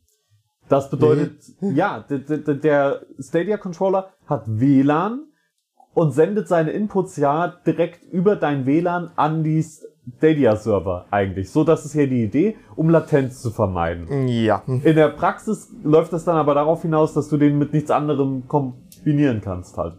[0.69, 5.27] Das bedeutet, ja, d- d- der Stadia Controller hat WLAN
[5.93, 9.64] und sendet seine Inputs ja direkt über dein WLAN an die
[10.19, 11.51] Stadia Server eigentlich.
[11.51, 14.29] So, das ist hier die Idee, um Latenz zu vermeiden.
[14.29, 14.62] Ja.
[14.67, 18.47] In der Praxis läuft das dann aber darauf hinaus, dass du den mit nichts anderem
[18.47, 19.95] kombinieren kannst halt.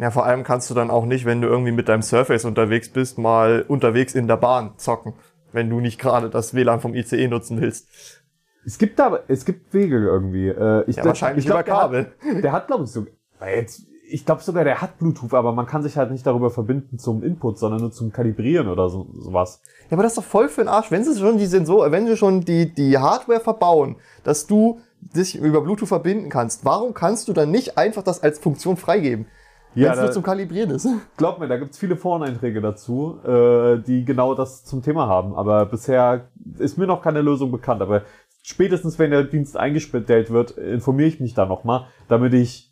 [0.00, 2.90] Ja, vor allem kannst du dann auch nicht, wenn du irgendwie mit deinem Surface unterwegs
[2.90, 5.14] bist, mal unterwegs in der Bahn zocken,
[5.52, 8.22] wenn du nicht gerade das WLAN vom ICE nutzen willst.
[8.64, 10.48] Es gibt aber, es gibt Wege irgendwie.
[10.48, 12.12] Äh, ich Ja, wahrscheinlich ich glaub, über Kabel.
[12.22, 13.06] Der hat, der hat glaube ich so.
[13.40, 16.98] Jetzt, ich glaube sogar, der hat Bluetooth, aber man kann sich halt nicht darüber verbinden
[16.98, 19.60] zum Input, sondern nur zum Kalibrieren oder so, sowas.
[19.90, 20.90] Ja, aber das ist doch voll für den Arsch.
[20.90, 25.36] Wenn sie schon die Sensor, wenn sie schon die, die Hardware verbauen, dass du dich
[25.36, 29.26] über Bluetooth verbinden kannst, warum kannst du dann nicht einfach das als Funktion freigeben?
[29.74, 30.88] Ja, wenn es nur zum Kalibrieren ist.
[31.18, 35.34] Glaub mir, da gibt's viele Foreneinträge dazu, äh, die genau das zum Thema haben.
[35.34, 37.82] Aber bisher ist mir noch keine Lösung bekannt.
[37.82, 38.02] Aber
[38.42, 42.65] spätestens, wenn der Dienst eingestellt wird, informiere ich mich da nochmal, damit ich,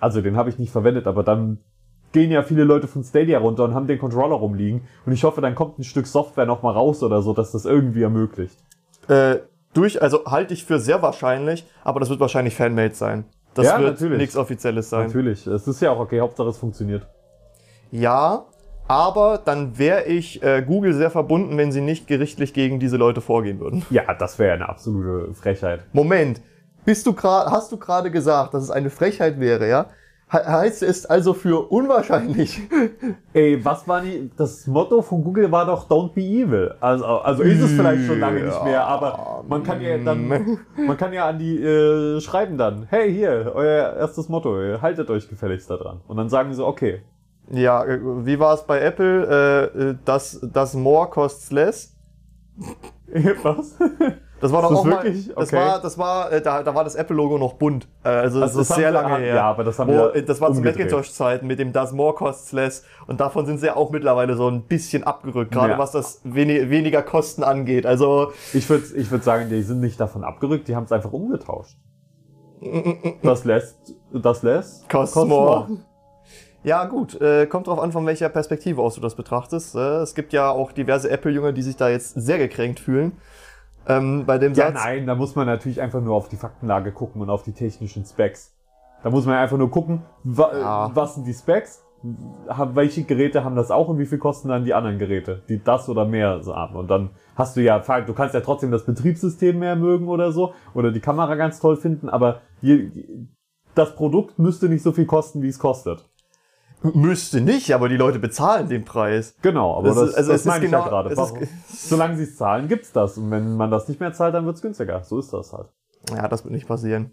[0.00, 1.58] also den habe ich nicht verwendet, aber dann
[2.12, 4.82] gehen ja viele Leute von Stadia runter und haben den Controller rumliegen.
[5.04, 8.02] Und ich hoffe, dann kommt ein Stück Software nochmal raus oder so, dass das irgendwie
[8.02, 8.56] ermöglicht.
[9.08, 9.36] Äh,
[9.74, 13.24] durch, also halte ich für sehr wahrscheinlich, aber das wird wahrscheinlich Fanmade sein.
[13.54, 14.18] Das Ja, wird natürlich.
[14.18, 15.06] nichts Offizielles sein.
[15.06, 15.46] Natürlich.
[15.46, 17.06] Es ist ja auch okay, Hauptsache es funktioniert.
[17.90, 18.44] Ja,
[18.88, 23.20] aber dann wäre ich äh, Google sehr verbunden, wenn sie nicht gerichtlich gegen diese Leute
[23.20, 23.84] vorgehen würden.
[23.90, 25.80] Ja, das wäre eine absolute Frechheit.
[25.92, 26.40] Moment,
[26.86, 29.86] bist du gerade, hast du gerade gesagt, dass es eine Frechheit wäre, ja?
[30.28, 32.60] He heißt es also für unwahrscheinlich?
[33.32, 36.74] Ey, was war die, das Motto von Google war doch Don't be evil.
[36.80, 40.26] Also, also ist es vielleicht schon lange nicht mehr, aber man kann ja dann,
[40.76, 45.28] man kann ja an die äh, schreiben dann, hey hier, euer erstes Motto, haltet euch
[45.28, 46.00] gefälligst da dran.
[46.08, 47.02] Und dann sagen die so, okay.
[47.52, 49.70] Ja, äh, wie war es bei Apple?
[49.76, 51.94] Äh, äh, das, das more costs less.
[53.42, 53.76] Was?
[54.38, 55.28] Das war doch das auch mal, wirklich?
[55.34, 55.56] das Okay.
[55.56, 57.88] war, das war, äh, da, da war das Apple-Logo noch bunt.
[58.04, 59.34] Äh, also das, Also das ist sehr lange ah, her.
[59.34, 60.60] ja, aber das haben Wo, wir äh, das war zu.
[60.60, 62.84] Macintosh-Zeiten mit dem Das More Costs Less.
[63.06, 65.78] Und davon sind sie ja auch mittlerweile so ein bisschen abgerückt, gerade Ja.
[65.78, 67.86] was das wenig, weniger Kosten angeht.
[67.86, 71.12] Also, Ich würde ich würd sagen, die sind nicht davon abgerückt, die haben es einfach
[71.12, 71.76] umgetauscht.
[73.22, 74.88] Das lässt, das lässt.
[74.88, 75.66] Costs costs more.
[76.62, 79.76] Ja, gut, äh, kommt drauf an, von welcher Perspektive aus du das betrachtest.
[79.76, 83.12] Äh, es gibt ja auch diverse Apple-Jünger, die sich da jetzt sehr gekränkt fühlen.
[83.88, 84.84] Ähm, bei dem Ja, Satz.
[84.84, 88.04] nein, da muss man natürlich einfach nur auf die Faktenlage gucken und auf die technischen
[88.04, 88.52] Specs.
[89.02, 90.90] Da muss man einfach nur gucken, wa Ja.
[90.94, 91.84] was sind die Specs,
[92.74, 95.88] welche Geräte haben das auch und wie viel kosten dann die anderen Geräte, die das
[95.88, 96.76] oder mehr so haben.
[96.76, 100.54] Und dann hast du ja, du kannst ja trotzdem das Betriebssystem mehr mögen oder so
[100.74, 102.90] oder die Kamera ganz toll finden, aber je,
[103.74, 106.08] das Produkt müsste nicht so viel kosten, wie es kostet.
[106.82, 109.34] Müsste nicht, aber die Leute bezahlen den Preis.
[109.42, 111.08] Genau, aber Das das, ist- also das meine ich ja genau- gerade.
[111.10, 113.18] es ist- Warum- Solange sie es zahlen, gibt's das.
[113.18, 115.02] Und wenn man das nicht mehr zahlt, dann wird's günstiger.
[115.02, 115.66] So ist das halt.
[116.14, 117.10] Ja, das wird nicht passieren.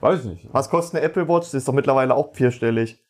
[0.00, 0.48] Weiß nicht.
[0.52, 1.46] Was kostet eine Apple Watch?
[1.46, 3.02] Das ist doch mittlerweile auch vierstellig.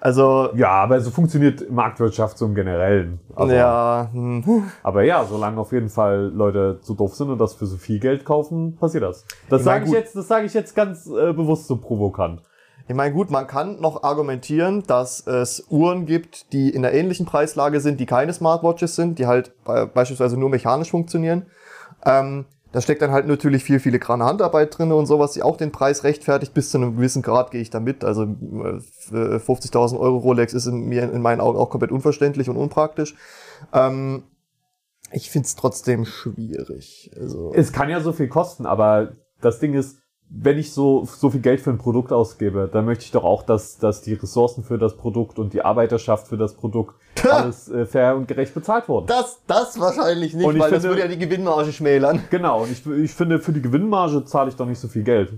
[0.00, 3.18] Also, Ja, aber so funktioniert Marktwirtschaft so im Generellen.
[3.34, 4.44] Also, ja, hm.
[4.84, 7.98] Aber ja, solange auf jeden Fall Leute zu doof sind und das für so viel
[7.98, 9.24] Geld kaufen, passiert das.
[9.48, 12.42] Das sage ich jetzt, das sage ich jetzt ganz äh, bewusst so provokant.
[12.88, 17.26] Ich meine, gut, man kann noch argumentieren, dass es Uhren gibt, die in der ähnlichen
[17.26, 21.46] Preislage sind, die keine Smartwatches sind, die halt äh, beispielsweise nur mechanisch funktionieren.
[22.06, 25.70] Ähm, da steckt dann halt natürlich viel filigrane Handarbeit drin und sowas, die auch den
[25.70, 26.54] Preis rechtfertigt.
[26.54, 28.04] Bis zu einem gewissen Grad gehe ich da mit.
[28.04, 32.56] Also äh, 50.000 Euro Rolex ist in, mir in meinen Augen auch komplett unverständlich und
[32.56, 33.14] unpraktisch.
[33.72, 34.24] Ähm,
[35.12, 37.10] ich find's trotzdem schwierig.
[37.18, 39.98] Also, Es kann ja so viel kosten, aber das Ding ist,
[40.30, 43.42] wenn ich so, so viel Geld für ein Produkt ausgebe, dann möchte ich doch auch,
[43.42, 47.86] dass, dass die Ressourcen für das Produkt und die Arbeiterschaft für das Produkt alles äh,
[47.86, 49.06] fair und gerecht bezahlt wurden.
[49.06, 52.20] das, das wahrscheinlich nicht, Und ich weil das finde- würde ja die Gewinnmarge schmälern.
[52.30, 55.32] Genau, und ich, ich finde, für die Gewinnmarge zahle ich doch nicht so viel Geld.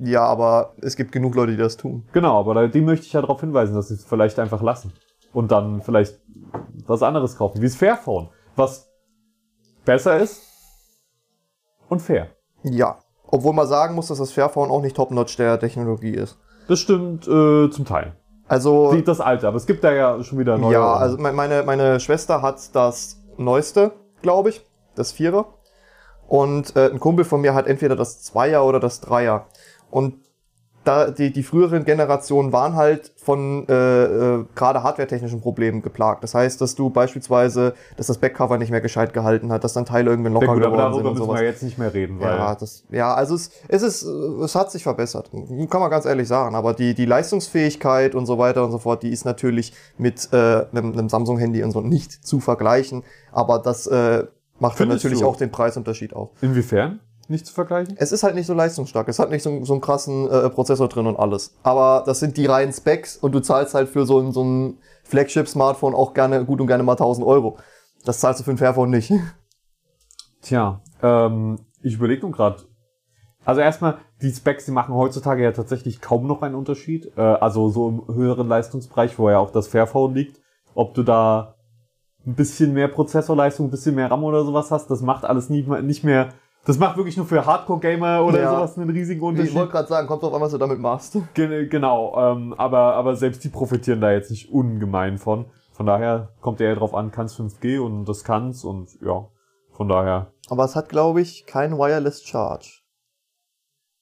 [0.00, 2.08] Ja, aber es gibt genug Leute, die das tun.
[2.12, 4.92] Genau, aber die möchte ich ja darauf hinweisen, dass sie es vielleicht einfach lassen.
[5.32, 6.18] Und dann vielleicht
[6.86, 8.88] was anderes kaufen, wie das Fairphone, was
[9.84, 10.42] besser ist
[11.88, 12.28] und fair.
[12.62, 12.98] Ja.
[13.30, 16.38] Obwohl man sagen muss, dass das Fairphone auch nicht Top-Notch der Technologie ist.
[16.66, 18.14] Das stimmt äh, zum Teil.
[18.48, 20.72] Also, Die, das alte, aber es gibt da ja schon wieder neue.
[20.72, 24.64] ja, also me- meine, meine Schwester hat das neueste, glaube ich,
[24.94, 25.46] das Vierer.
[26.26, 29.46] Und äh, ein Kumpel von mir hat entweder das Zweier oder das Dreier.
[29.90, 30.14] Und
[30.88, 36.24] da die, die früheren Generationen waren halt von äh, äh, gerade hardwaretechnischen Problemen geplagt.
[36.24, 39.84] Das heißt, dass du beispielsweise, dass das Backcover nicht mehr gescheit gehalten hat, dass dann
[39.84, 41.40] Teile irgendwann locker gut, aber geworden sind darüber und müssen sowas.
[41.40, 44.70] wir jetzt nicht mehr reden, weil Ja, das, ja, also es, es ist, es hat
[44.70, 45.30] sich verbessert.
[45.30, 46.54] Kann man ganz ehrlich sagen.
[46.54, 50.64] Aber die, die Leistungsfähigkeit und so weiter und so fort, die ist natürlich mit äh,
[50.72, 53.02] einem, einem Samsung-Handy und so nicht zu vergleichen.
[53.30, 54.24] Aber das äh,
[54.58, 55.26] macht dann natürlich du?
[55.26, 56.30] auch den Preisunterschied auf.
[56.40, 57.96] inwiefern nicht zu vergleichen?
[57.98, 59.08] Es ist halt nicht so leistungsstark.
[59.08, 61.56] Es hat nicht so, so einen krassen äh, Prozessor drin und alles.
[61.62, 64.78] Aber das sind die reinen Specs und du zahlst halt für so ein, so ein
[65.04, 67.58] Flagship-Smartphone auch gerne, gut und gerne mal 1000 Euro.
[68.04, 69.12] Das zahlst du für ein Fairphone nicht.
[70.42, 72.62] Tja, ähm, ich überlege nun gerade.
[73.44, 77.12] Also erstmal, die Specs, die machen heutzutage ja tatsächlich kaum noch einen Unterschied.
[77.16, 80.40] Äh, also so im höheren Leistungsbereich, wo ja auch das Fairphone liegt.
[80.74, 81.54] Ob du da
[82.26, 85.62] ein bisschen mehr Prozessorleistung, ein bisschen mehr RAM oder sowas hast, das macht alles nie,
[85.82, 88.50] nicht mehr Das macht wirklich nur für Hardcore-Gamer oder Ja.
[88.50, 89.54] sowas einen riesigen Ich Unterschied.
[89.54, 91.16] wollte gerade sagen, kommt drauf an, was du damit machst.
[91.34, 95.46] Gen genau, ähm, aber, aber selbst die profitieren da jetzt nicht ungemein von.
[95.72, 99.28] Von daher kommt ja drauf an, kann's 5G und das kann's und ja,
[99.72, 102.77] von daher, Aber es hat, glaube ich, kein Wireless Charge.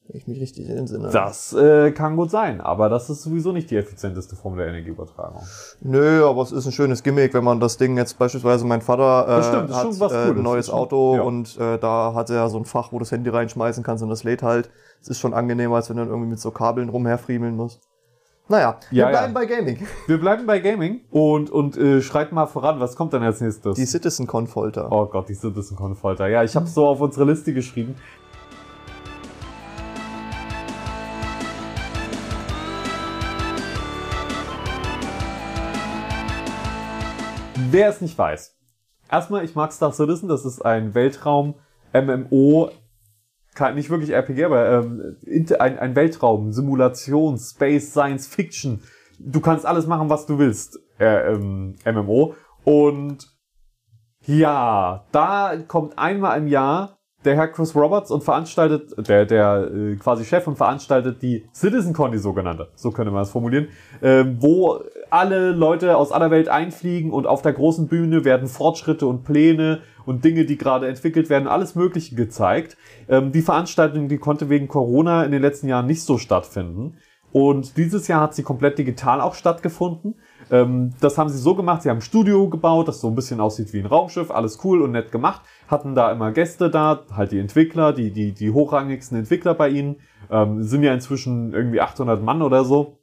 [0.09, 1.11] Wenn ich mich richtig entsinne.
[1.11, 5.43] das äh, kann gut sein, aber das ist sowieso nicht die effizienteste Form der Energieübertragung.
[5.81, 9.25] Nö, aber es ist ein schönes Gimmick, wenn man das Ding jetzt beispielsweise mein Vater
[9.25, 11.23] äh, Das stimmt, das hat äh, ein neues Auto ja.
[11.23, 14.09] und äh, da hat er so ein Fach, wo du das Handy reinschmeißen kannst und
[14.11, 14.71] das lädt halt.
[15.03, 17.81] Es ist schon angenehmer, als wenn du dann irgendwie mit so Kabeln rumherfriemeln musst.
[18.49, 19.11] Naja, wir Ja, ja.
[19.11, 19.87] bleiben bei Gaming.
[20.07, 23.75] Wir bleiben bei Gaming und, und äh, schreit mal voran, was kommt denn als nächstes?
[23.75, 24.93] Die CitizenCon-Folter.
[24.93, 26.29] Oh Gott, die Citizen Folter.
[26.29, 27.97] Ja, ich habe so auf unsere Liste geschrieben.
[37.77, 38.57] Wer es nicht weiß.
[39.11, 42.71] Erstmal, ich mag Star Citizen, das ist ein Weltraum-MMO,
[43.75, 45.19] nicht wirklich RPG, aber ähm,
[45.59, 48.83] ein, ein Weltraum, Simulation, Space, Science Fiction.
[49.19, 52.35] Du kannst alles machen, was du willst, äh, ähm, MMO.
[52.65, 53.29] Und
[54.25, 56.96] ja, da kommt einmal im Jahr
[57.27, 62.13] der Herr Chris Roberts und veranstaltet, der, der äh, quasi Chef und veranstaltet die CitizenCon,
[62.13, 63.69] die sogenannte, so könnte man es formulieren,
[64.03, 69.07] ähm, wo alle Leute aus aller Welt einfliegen und auf der großen Bühne werden Fortschritte
[69.07, 72.77] und Pläne und Dinge, die gerade entwickelt werden, alles Mögliche gezeigt.
[73.09, 76.97] Ähm, die Veranstaltung, die konnte wegen Corona in den letzten Jahren nicht so stattfinden.
[77.33, 80.15] Und dieses Jahr hat sie komplett digital auch stattgefunden.
[80.51, 83.41] Ähm, das haben sie so gemacht, sie haben ein Studio gebaut, das so ein bisschen
[83.41, 85.43] aussieht wie ein Raumschiff, alles cool und nett gemacht.
[85.69, 89.97] Hatten da immer Gäste da, halt die Entwickler, die, die, die hochrangigsten Entwickler bei ihnen.
[90.31, 92.99] Ähm, sind ja inzwischen irgendwie 800 Mann oder so.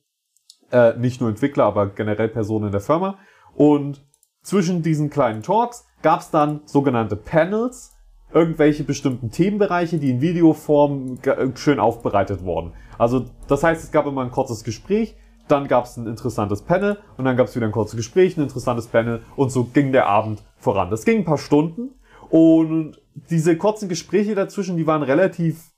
[0.72, 3.18] Äh, nicht nur Entwickler, aber generell Personen in der Firma.
[3.56, 4.06] Und
[4.42, 7.96] zwischen diesen kleinen Talks gab es dann sogenannte Panels,
[8.34, 11.20] irgendwelche bestimmten Themenbereiche, die in Videoform
[11.56, 12.74] schön aufbereitet wurden.
[12.98, 15.16] Also das heißt, es gab immer ein kurzes Gespräch,
[15.48, 18.44] dann gab es ein interessantes Panel und dann gab es wieder ein kurzes Gespräch, ein
[18.44, 20.90] interessantes Panel und so ging der Abend voran.
[20.90, 21.92] Das ging ein paar Stunden
[22.30, 25.72] und diese kurzen Gespräche dazwischen, die waren relativ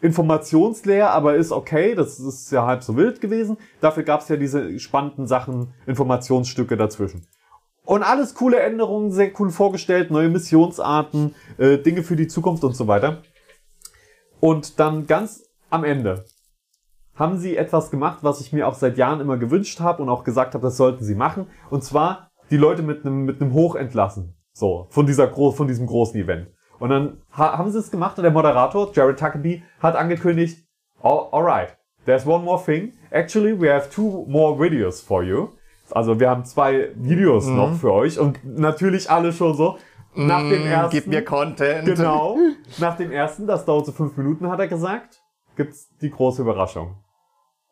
[0.00, 3.56] informationsleer, aber ist okay, das ist ja halb so wild gewesen.
[3.80, 7.26] Dafür gab es ja diese spannenden Sachen, Informationsstücke dazwischen.
[7.84, 12.74] Und alles coole Änderungen, sehr cool vorgestellt, neue Missionsarten, äh, Dinge für die Zukunft und
[12.74, 13.22] so weiter.
[14.40, 16.24] Und dann ganz am Ende
[17.14, 20.24] haben sie etwas gemacht, was ich mir auch seit Jahren immer gewünscht habe und auch
[20.24, 21.46] gesagt habe, das sollten sie machen.
[21.70, 24.35] Und zwar die Leute mit einem mit einem Hoch entlassen.
[24.56, 26.48] So, von dieser von diesem großen Event.
[26.78, 30.66] Und dann ha haben sie es gemacht und der Moderator, Jared Tuckabee, hat angekündigt,
[31.02, 32.94] "All- alright, there's one more thing.
[33.10, 35.48] Actually, we have two more videos for you.
[35.90, 39.76] Also wir haben zwei Videos noch für euch und natürlich alle schon so.
[40.14, 40.90] Nach dem ersten.
[40.90, 41.84] Gib mir Content.
[41.84, 42.38] Genau.
[42.78, 45.20] Nach dem ersten, das dauert so fünf Minuten, hat er gesagt,
[45.54, 46.96] gibt's die große Überraschung.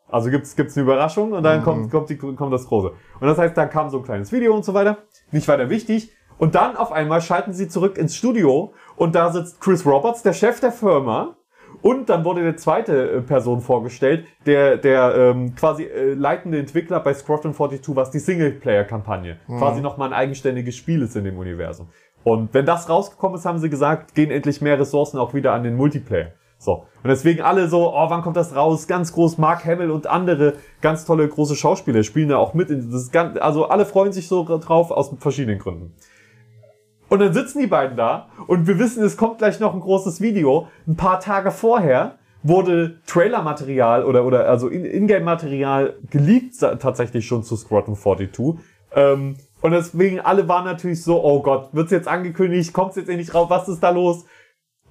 [0.07, 2.91] Also gibt's gibt's eine Überraschung und dann kommt kommt, die, kommt das große.
[3.19, 4.99] Und das heißt, dann kam so ein kleines Video und so weiter.
[5.31, 6.11] Nicht weiter wichtig.
[6.37, 10.33] Und dann auf einmal schalten sie zurück ins Studio und da sitzt Chris Roberts, der
[10.33, 11.37] Chef der Firma.
[11.81, 16.99] Und dann wurde eine zweite äh, Person vorgestellt, der, der ähm, quasi äh, leitende Entwickler
[16.99, 21.89] bei Squadron 42, was die Singleplayer-Kampagne quasi nochmal ein eigenständiges Spiel ist in dem Universum.
[22.23, 25.63] Und wenn das rausgekommen ist, haben sie gesagt, gehen endlich mehr Ressourcen auch wieder an
[25.63, 26.31] den Multiplayer.
[26.57, 26.85] So.
[27.03, 28.87] Und deswegen alle so, oh, wann kommt das raus?
[28.87, 32.71] Ganz groß, Mark Hamill und andere ganz tolle große Schauspieler spielen da auch mit.
[32.71, 35.93] In das ganz, also alle freuen sich so drauf aus verschiedenen Gründen.
[37.09, 40.21] Und dann sitzen die beiden da und wir wissen, es kommt gleich noch ein großes
[40.21, 40.67] Video.
[40.87, 47.55] Ein paar Tage vorher wurde Trailer-Material oder, oder also In- Ingame-Material geleakt tatsächlich schon zu
[47.55, 48.55] Squadron 42.
[48.93, 53.33] Ähm, und deswegen alle waren natürlich so, oh Gott, wird's jetzt angekündigt, kommt's jetzt endlich
[53.33, 54.25] raus, was ist da los?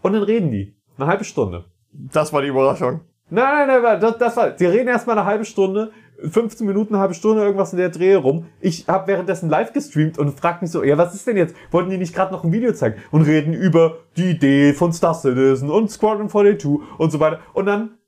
[0.03, 0.77] Und dann reden die.
[0.99, 1.65] Eine halbe Stunde.
[1.93, 3.01] Das war die Überraschung.
[3.31, 7.03] Nein, nein, nein, das, das war, die reden erstmal eine halbe Stunde, 15 Minuten, eine
[7.03, 8.47] halbe Stunde, irgendwas in der Dreh rum.
[8.61, 11.55] Ich habe währenddessen live gestreamt und frag mich so, ja, was ist denn jetzt?
[11.71, 13.01] Wollten die nicht gerade noch ein Video zeigen?
[13.11, 17.41] Und reden über die Idee von Star Citizen und Squadron 42 und so weiter.
[17.53, 17.99] Und dann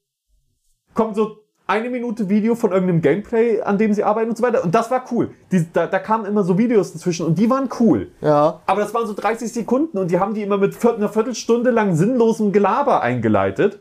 [0.94, 4.62] kommt so eine Minute Video von irgendeinem Gameplay, an dem sie arbeiten und so weiter.
[4.62, 5.30] Und das war cool.
[5.50, 8.12] Die, da, da kamen immer so Videos dazwischen und die waren cool.
[8.20, 8.60] Ja.
[8.66, 11.96] Aber das waren so 30 Sekunden und die haben die immer mit einer Viertelstunde lang
[11.96, 13.80] sinnlosem Gelaber eingeleitet.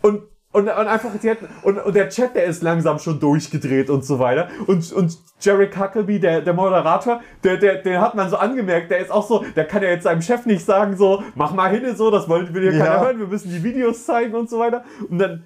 [0.00, 3.88] Und, und, und einfach, die hatten, und, und der Chat, der ist langsam schon durchgedreht
[3.88, 4.48] und so weiter.
[4.66, 8.98] Und, und Jerry Huckabee, der, der Moderator, der, der, der hat man so angemerkt, der
[8.98, 11.96] ist auch so, der kann ja jetzt seinem Chef nicht sagen, so, mach mal hin,
[11.96, 14.84] so, das wollen, will ja keiner hören, wir müssen die Videos zeigen und so weiter.
[15.08, 15.44] Und dann,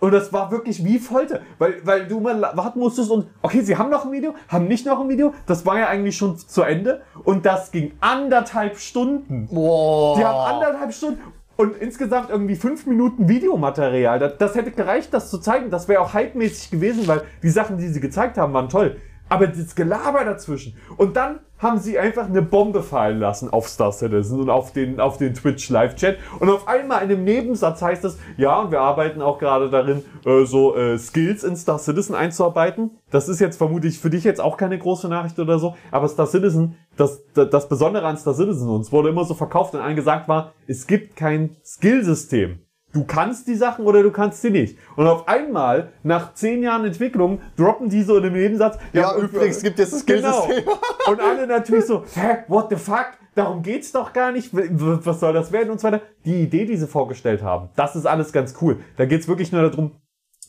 [0.00, 3.76] und das war wirklich wie Folter, weil, weil du mal warten musstest und, okay, sie
[3.76, 6.62] haben noch ein Video, haben nicht noch ein Video, das war ja eigentlich schon zu
[6.62, 9.48] Ende und das ging anderthalb Stunden.
[9.50, 10.16] Boah.
[10.18, 11.20] Die haben anderthalb Stunden
[11.56, 14.18] und insgesamt irgendwie fünf Minuten Videomaterial.
[14.18, 15.70] Das, das hätte gereicht, das zu zeigen.
[15.70, 18.96] Das wäre auch hypemäßig gewesen, weil die Sachen, die sie gezeigt haben, waren toll.
[19.28, 20.76] Aber das Gelaber dazwischen.
[20.96, 25.00] Und dann haben sie einfach eine Bombe fallen lassen auf Star Citizen und auf den,
[25.00, 26.18] auf den Twitch Live-Chat.
[26.38, 30.04] Und auf einmal in einem Nebensatz heißt es, ja, und wir arbeiten auch gerade darin,
[30.26, 32.90] äh, so äh, Skills in Star Citizen einzuarbeiten.
[33.10, 35.74] Das ist jetzt vermutlich für dich jetzt auch keine große Nachricht oder so.
[35.90, 39.80] Aber Star Citizen, das, das Besondere an Star Citizen, uns wurde immer so verkauft und
[39.80, 42.63] allen gesagt war, es gibt kein Skillsystem.
[42.94, 44.78] Du kannst die Sachen oder du kannst sie nicht.
[44.96, 48.78] Und auf einmal, nach zehn Jahren Entwicklung, droppen die so in einem Nebensatz.
[48.92, 50.64] Ja, übrigens gibt es das Skillsystem.
[50.64, 50.78] Genau.
[51.10, 53.08] Und alle natürlich so, hä, what the fuck?
[53.34, 54.50] Darum geht's doch gar nicht.
[54.52, 56.02] Was soll das werden und so weiter.
[56.24, 58.78] Die Idee, die sie vorgestellt haben, das ist alles ganz cool.
[58.96, 59.96] Da geht's wirklich nur darum,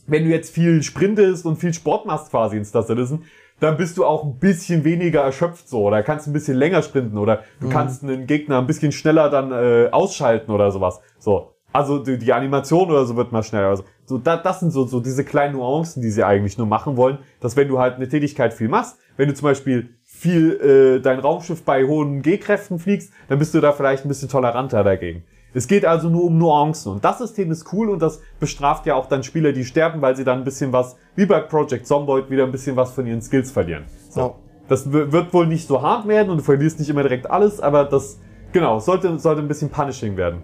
[0.06, 3.24] wenn du jetzt viel sprintest und viel Sport machst quasi in Star Citizen,
[3.58, 5.82] dann bist du auch ein bisschen weniger erschöpft so.
[5.82, 9.50] Oder kannst ein bisschen länger sprinten oder du kannst einen Gegner ein bisschen schneller dann
[9.50, 11.00] äh, ausschalten oder sowas.
[11.18, 11.55] So.
[11.76, 13.68] Also die, die Animation oder so wird mal schneller.
[13.68, 16.96] Also, so, da, das sind so, so diese kleinen Nuancen, die sie eigentlich nur machen
[16.96, 20.52] wollen, dass wenn du halt eine Tätigkeit viel machst, wenn du zum Beispiel viel
[20.96, 24.84] äh, dein Raumschiff bei hohen G-Kräften fliegst, dann bist du da vielleicht ein bisschen toleranter
[24.84, 25.24] dagegen.
[25.52, 28.94] Es geht also nur um Nuancen und das System ist cool und das bestraft ja
[28.94, 32.30] auch dann Spieler, die sterben, weil sie dann ein bisschen was, wie bei Project Zomboid,
[32.30, 33.84] wieder ein bisschen was von ihren Skills verlieren.
[34.10, 34.20] So.
[34.20, 34.34] Ja.
[34.68, 37.84] Das wird wohl nicht so hart werden und du verlierst nicht immer direkt alles, aber
[37.84, 38.18] das,
[38.52, 40.42] genau, sollte, sollte ein bisschen punishing werden.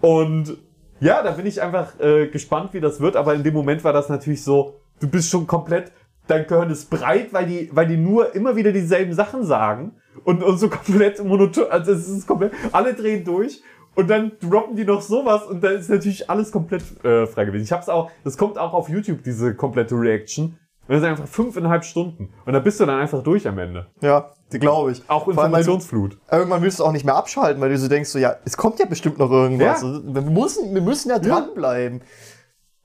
[0.00, 0.56] Und
[1.00, 3.92] ja, da bin ich einfach äh, gespannt, wie das wird, aber in dem Moment war
[3.92, 5.92] das natürlich so, du bist schon komplett,
[6.26, 9.92] dein Gehirn ist breit, weil die, weil die nur immer wieder dieselben Sachen sagen
[10.24, 13.62] und, und so komplett monoton, also es ist komplett, alle drehen durch
[13.94, 17.64] und dann droppen die noch sowas und dann ist natürlich alles komplett äh, frei gewesen.
[17.64, 20.58] Ich hab's auch, das kommt auch auf YouTube, diese komplette Reaction.
[20.88, 22.32] Und das sind einfach fünfeinhalb Stunden.
[22.44, 23.86] Und da bist du dann einfach durch am Ende.
[24.00, 25.02] Ja, die glaube ich.
[25.08, 26.18] Auch allem, Informationsflut.
[26.30, 28.78] Irgendwann willst du auch nicht mehr abschalten, weil du so denkst, so, ja, es kommt
[28.78, 29.82] ja bestimmt noch irgendwas.
[29.82, 29.88] Ja.
[29.88, 32.02] Also, Wir, müssen, wir müssen ja dranbleiben.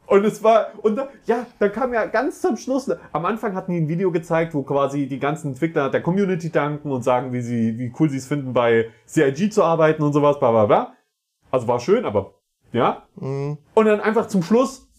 [0.08, 3.72] Und es war, und da, ja, da kam ja ganz zum Schluss, am Anfang hatten
[3.72, 7.42] die ein Video gezeigt, wo quasi die ganzen Entwickler der Community danken und sagen, wie
[7.42, 10.94] sie, wie cool sie es finden, bei CIG zu arbeiten und sowas, bla, bla, bla.
[11.50, 12.34] Also war schön, aber,
[12.74, 13.04] ja.
[13.16, 14.90] Und dann einfach zum Schluss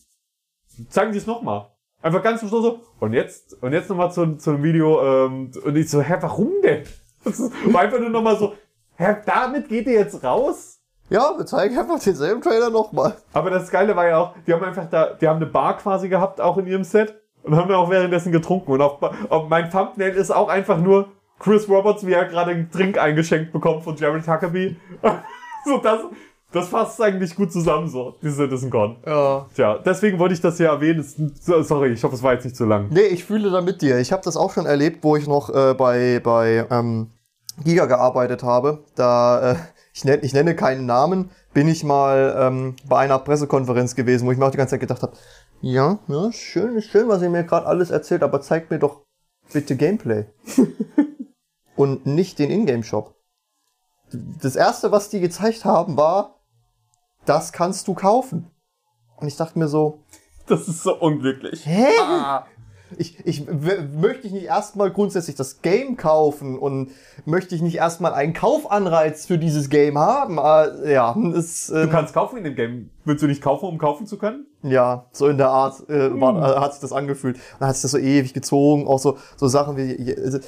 [0.89, 1.72] zeigen sie es nochmal.
[2.03, 5.53] Einfach ganz zum Schluss so, und jetzt, und jetzt nochmal zu, zu einem Video, ähm,
[5.65, 6.83] und ich so, hä, warum denn?
[7.25, 8.55] Das war einfach nur nochmal so,
[8.97, 10.81] hä, damit geht ihr jetzt raus?
[11.09, 13.15] Ja, wir zeigen einfach denselben Trailer nochmal.
[13.33, 16.09] Aber das Geile war ja auch, die haben einfach da, die haben eine Bar quasi
[16.09, 17.15] gehabt, auch in ihrem Set.
[17.45, 18.73] Und haben dann auch währenddessen getrunken.
[18.73, 22.71] Und auf, auf mein Thumbnail ist auch einfach nur Chris Roberts, wie er gerade einen
[22.71, 24.77] Drink eingeschenkt bekommt von Jared Huckabee.
[25.65, 26.01] so, das,
[26.53, 28.99] das fasst eigentlich gut zusammen, so, diese CitizenCon.
[29.07, 29.47] Ja.
[29.55, 31.03] Tja, deswegen wollte ich das hier erwähnen.
[31.41, 32.89] Sorry, ich hoffe, es war jetzt nicht zu lang.
[32.91, 33.99] Nee, ich fühle da mit dir.
[33.99, 37.11] Ich habe das auch schon erlebt, wo ich noch äh, bei, bei ähm,
[37.65, 38.85] Giga gearbeitet habe.
[38.95, 39.57] Da, äh,
[39.95, 44.33] ich, nenn, ich nenne keinen Namen, bin ich mal ähm, bei einer Pressekonferenz gewesen, wo
[44.33, 45.17] ich mir auch die ganze Zeit gedacht habe,
[45.61, 49.03] ja, ja, schön, schön, was ihr mir gerade alles erzählt, aber zeigt mir doch
[49.53, 50.27] bitte Gameplay.
[51.77, 53.15] Und nicht den Ingame-Shop.
[54.43, 56.42] Das erste, was die gezeigt haben, war,
[57.25, 58.51] das kannst du kaufen.
[59.17, 60.01] Und ich dachte mir so,
[60.47, 61.65] Das ist so unglücklich.
[61.67, 61.87] Hä?
[62.99, 66.91] Ich, ich w- möchte ich nicht erstmal grundsätzlich das Game kaufen und
[67.25, 70.37] möchte ich nicht erstmal einen Kaufanreiz für dieses Game haben?
[70.37, 72.91] Äh, ja, ist, Du ähm, kannst kaufen in dem Game.
[73.07, 74.47] Willst du nicht kaufen, um kaufen zu können?
[74.63, 77.39] ja, so in der Art äh, war, äh, hat sich das angefühlt.
[77.59, 80.39] Dann hat sich das so ewig gezogen, auch so, so Sachen wie, also,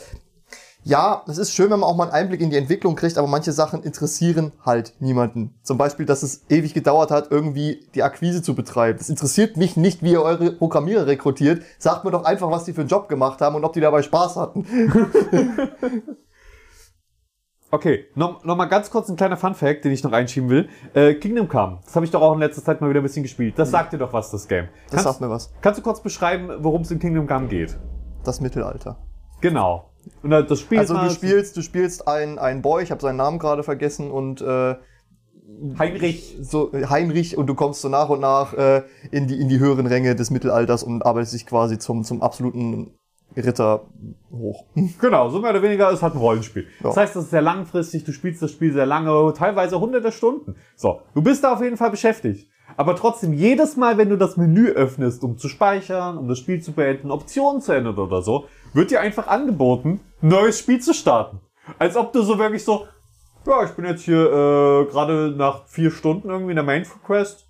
[0.84, 3.26] ja, es ist schön, wenn man auch mal einen Einblick in die Entwicklung kriegt, aber
[3.26, 5.54] manche Sachen interessieren halt niemanden.
[5.62, 8.98] Zum Beispiel, dass es ewig gedauert hat, irgendwie die Akquise zu betreiben.
[8.98, 11.62] Das interessiert mich nicht, wie ihr eure Programmierer rekrutiert.
[11.78, 14.02] Sagt mir doch einfach, was die für einen Job gemacht haben und ob die dabei
[14.02, 14.66] Spaß hatten.
[17.70, 20.68] Okay, noch, noch mal ganz kurz ein kleiner Fun-Fact, den ich noch einschieben will.
[20.94, 23.24] Äh, Kingdom Come, das habe ich doch auch in letzter Zeit mal wieder ein bisschen
[23.24, 23.58] gespielt.
[23.58, 24.68] Das sagt dir doch was, das Game.
[24.84, 25.52] Das Kannst, sagt mir was.
[25.60, 27.76] kannst du kurz beschreiben, worum es in Kingdom Come geht?
[28.22, 28.98] Das Mittelalter.
[29.40, 29.90] Genau.
[30.22, 33.16] Und äh, das Spiel Also du spielst, du spielst einen, einen Boy, ich habe seinen
[33.16, 34.74] Namen gerade vergessen und äh,
[35.78, 36.38] Heinrich.
[36.40, 39.86] so Heinrich und du kommst so nach und nach äh, in die in die höheren
[39.86, 42.94] Ränge des Mittelalters und arbeitest dich quasi zum zum absoluten
[43.36, 43.86] Ritter
[44.30, 44.64] hoch.
[45.00, 46.66] Genau, so mehr oder weniger ist halt ein Rollenspiel.
[46.80, 46.88] Ja.
[46.88, 50.56] Das heißt, das ist sehr langfristig, du spielst das Spiel sehr lange, teilweise hunderte Stunden.
[50.76, 52.48] So, du bist da auf jeden Fall beschäftigt.
[52.76, 56.60] Aber trotzdem, jedes Mal, wenn du das Menü öffnest, um zu speichern, um das Spiel
[56.60, 60.92] zu beenden, Optionen zu ändern oder so, wird dir einfach angeboten, ein neues Spiel zu
[60.92, 61.40] starten.
[61.78, 62.86] Als ob du so wirklich so,
[63.46, 67.46] ja, ich bin jetzt hier äh, gerade nach vier Stunden irgendwie in der Main Quest.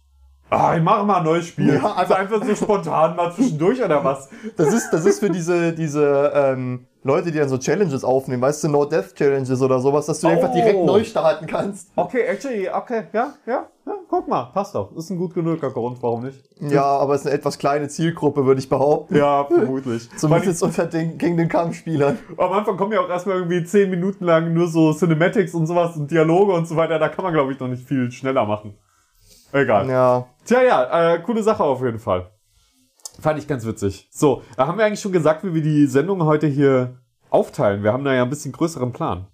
[0.51, 1.75] Ah, ich mache mal ein neues Spiel.
[1.75, 4.29] Ja, also einfach so spontan mal zwischendurch oder was?
[4.57, 8.65] Das ist das ist für diese diese ähm, Leute, die dann so Challenges aufnehmen, weißt
[8.65, 10.55] du, No-Death-Challenges oder sowas, dass du einfach Oh.
[10.55, 11.91] direkt neu starten kannst.
[11.97, 14.91] Okay, actually, okay, ja, ja, ja, guck mal, passt doch.
[14.97, 16.43] Ist ein gut genuger Grund, warum nicht?
[16.61, 19.17] Ja, aber es ist eine etwas kleine Zielgruppe, würde ich behaupten.
[19.17, 20.09] Ja, vermutlich.
[20.17, 22.19] Zumindest unter den Kingdom Come-Spielern.
[22.39, 25.97] Am Anfang kommen ja auch erstmal irgendwie 10 Minuten lang nur so Cinematics und sowas
[25.97, 26.99] und Dialoge und so weiter.
[26.99, 28.79] Da kann man, glaube ich, noch nicht viel schneller machen.
[29.53, 29.89] Egal.
[29.91, 30.27] Ja.
[30.47, 32.31] Tja, ja, äh, coole Sache auf jeden Fall.
[33.21, 34.09] Fand ich ganz witzig.
[34.11, 36.99] So, da haben wir eigentlich schon gesagt, wie wir die Sendung heute hier
[37.31, 37.83] aufteilen.
[37.83, 39.27] Wir haben da ja ein bisschen größeren Plan.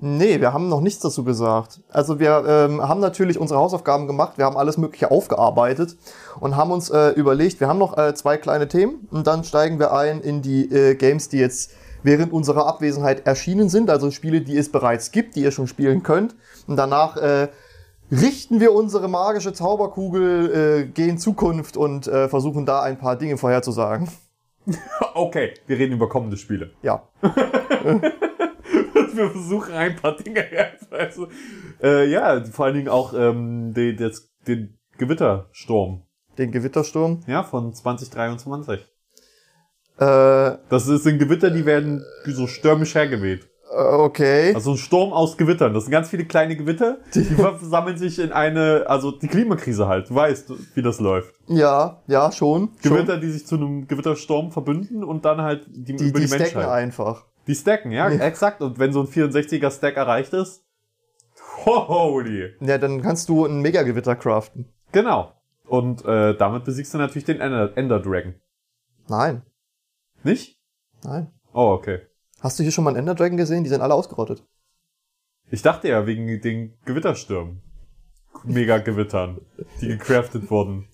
[0.00, 1.80] Nee, wir haben noch nichts dazu gesagt.
[1.88, 5.96] Also wir ähm, haben natürlich unsere Hausaufgaben gemacht, wir haben alles Mögliche aufgearbeitet
[6.38, 9.80] und haben uns äh, überlegt, wir haben noch äh, zwei kleine Themen und dann steigen
[9.80, 11.72] wir ein in die äh, Games, die jetzt
[12.04, 16.04] während unserer Abwesenheit erschienen sind, also Spiele, die es bereits gibt, die ihr schon spielen
[16.04, 16.36] könnt.
[16.68, 17.48] Und danach äh,
[18.10, 23.36] richten wir unsere magische Zauberkugel, äh, gehen Zukunft und äh, versuchen da ein paar Dinge
[23.36, 24.08] vorherzusagen.
[25.14, 26.70] Okay, wir reden über kommende Spiele.
[26.82, 27.08] Ja.
[27.22, 31.26] wir versuchen ein paar Dinge herzuweisen.
[31.82, 36.02] Äh, ja, vor allen Dingen auch ähm, den, das, den Gewittersturm.
[36.36, 37.22] Den Gewittersturm.
[37.26, 38.80] Ja, von 2023.
[39.98, 43.48] Äh, Das sind Gewitter, die werden so stürmisch hergeweht.
[43.70, 44.54] Okay.
[44.54, 45.74] Also ein Sturm aus Gewittern.
[45.74, 50.10] Das sind ganz viele kleine Gewitter, die versammeln sich in eine, also die Klimakrise halt.
[50.10, 51.34] Du weißt, wie das läuft.
[51.48, 52.70] Ja, ja, schon.
[52.82, 52.92] schon.
[52.94, 56.28] Gewitter, die sich zu einem Gewittersturm verbünden und dann halt die, Die, über die die,
[56.28, 56.68] stacken Menschheit.
[56.68, 57.24] einfach.
[57.46, 58.24] Die stacken, ja, Ja.
[58.24, 58.60] exakt.
[58.62, 60.64] Und wenn so ein 64er Stack erreicht ist,
[61.64, 62.54] holy.
[62.60, 64.66] Ja, dann kannst du ein Megagewitter craften.
[64.92, 65.32] Genau.
[65.66, 68.34] Und äh, damit besiegst du natürlich den Ender, Ender Dragon.
[69.08, 69.42] Nein,
[70.22, 70.58] Nicht?
[71.04, 71.30] nein.
[71.52, 72.00] Oh, okay.
[72.40, 73.64] Hast du hier schon mal einen Ender Dragon gesehen?
[73.64, 74.44] Die sind alle ausgerottet.
[75.50, 77.62] Ich dachte ja wegen den Gewitterstürmen.
[78.44, 79.40] Mega-Gewittern,
[79.80, 80.86] die gecraftet wurden.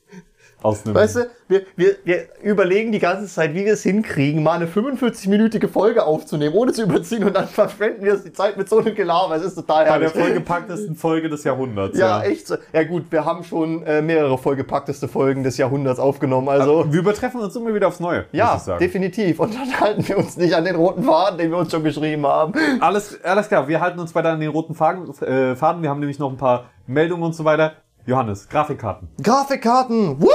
[0.65, 4.43] Aus einem Weißt du, wir, wir, wir überlegen die ganze Zeit, wie wir es hinkriegen,
[4.43, 8.71] mal eine 45-minütige Folge aufzunehmen, ohne zu überziehen und dann verschwenden wir die Zeit mit
[8.71, 9.37] so einem Gelaber.
[9.37, 10.25] Es ist total bei der herrlich.
[10.25, 11.99] vollgepacktesten Folge des Jahrhunderts.
[11.99, 12.57] Ja, echt so.
[12.73, 16.91] Ja gut, wir haben schon äh, mehrere vollgepackteste Folgen des Jahrhunderts aufgenommen, also...
[16.91, 19.41] Wir übertreffen uns immer wieder aufs Neue, Ja, definitiv.
[19.41, 22.27] Und dann halten wir uns nicht an den roten Faden, den wir uns schon geschrieben
[22.27, 22.55] haben.
[22.81, 25.83] Alles, alles klar, wir halten uns weiter an den roten Faden, äh, Faden.
[25.83, 27.75] Wir haben nämlich noch ein paar Meldungen und so weiter.
[28.07, 29.09] Johannes, Grafikkarten.
[29.23, 30.29] Grafikkarten, woo!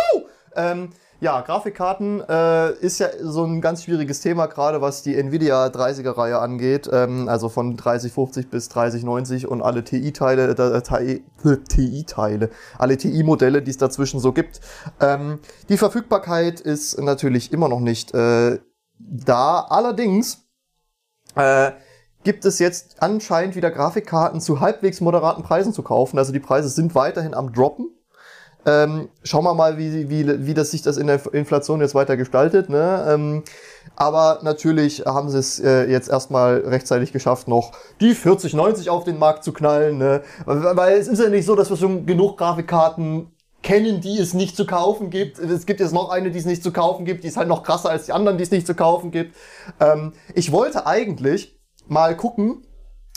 [0.55, 0.89] Ähm,
[1.21, 6.39] ja, Grafikkarten äh, ist ja so ein ganz schwieriges Thema, gerade was die Nvidia 30er-Reihe
[6.39, 6.89] angeht.
[6.91, 11.23] Ähm, also von 3050 bis 3090 und alle TI-Teile, äh, TI
[11.67, 14.61] TI-Teile, alle TI-Modelle, die es dazwischen so gibt.
[15.01, 18.59] Ähm, die Verfügbarkeit ist natürlich immer noch nicht äh,
[18.97, 19.59] da.
[19.69, 20.45] Allerdings
[21.35, 21.71] äh,
[22.23, 26.17] gibt es jetzt anscheinend wieder Grafikkarten zu halbwegs moderaten Preisen zu kaufen.
[26.17, 27.89] Also die Preise sind weiterhin am Droppen.
[28.65, 32.17] Ähm, schauen wir mal, wie, wie, wie das sich das in der Inflation jetzt weiter
[32.17, 32.69] gestaltet.
[32.69, 33.05] Ne?
[33.07, 33.43] Ähm,
[33.95, 39.17] aber natürlich haben sie es äh, jetzt erstmal rechtzeitig geschafft, noch die 4090 auf den
[39.17, 39.97] Markt zu knallen.
[39.97, 40.21] Ne?
[40.45, 43.31] Weil, weil es ist ja nicht so, dass wir schon genug Grafikkarten
[43.61, 45.39] kennen, die es nicht zu kaufen gibt.
[45.39, 47.23] Es gibt jetzt noch eine, die es nicht zu kaufen gibt.
[47.23, 49.35] Die ist halt noch krasser als die anderen, die es nicht zu kaufen gibt.
[49.79, 52.65] Ähm, ich wollte eigentlich mal gucken,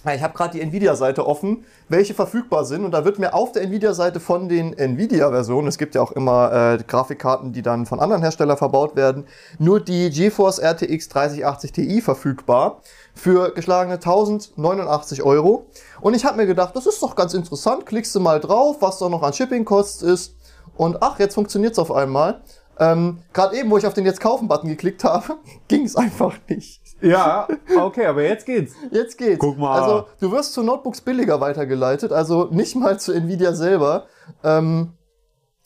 [0.05, 2.85] Ich habe gerade die Nvidia-Seite offen, welche verfügbar sind.
[2.85, 6.53] Und da wird mir auf der Nvidia-Seite von den Nvidia-Versionen, es gibt ja auch immer
[6.53, 9.27] äh, Grafikkarten, die dann von anderen Herstellern verbaut werden,
[9.59, 12.83] nur die GeForce RTX 3080 Ti verfügbar
[13.15, 15.67] für geschlagene 1089 Euro.
[16.01, 17.87] Und ich habe mir gedacht, das ist doch ganz interessant.
[17.87, 20.35] Klickst du mal drauf, was da noch an Shipping-Costs ist.
[20.77, 22.43] Und ach, jetzt funktioniert's auf einmal.
[22.81, 25.37] Ähm, Gerade eben, wo ich auf den Jetzt kaufen-Button geklickt habe,
[25.69, 26.82] ging es einfach nicht.
[27.03, 27.49] Ja,
[27.81, 28.75] okay, aber jetzt geht's.
[28.91, 29.39] Jetzt geht's.
[29.39, 29.81] Guck mal.
[29.81, 34.07] Also, du wirst zu Notebooks billiger weitergeleitet, also nicht mal zu Nvidia selber.
[34.45, 34.93] Ähm,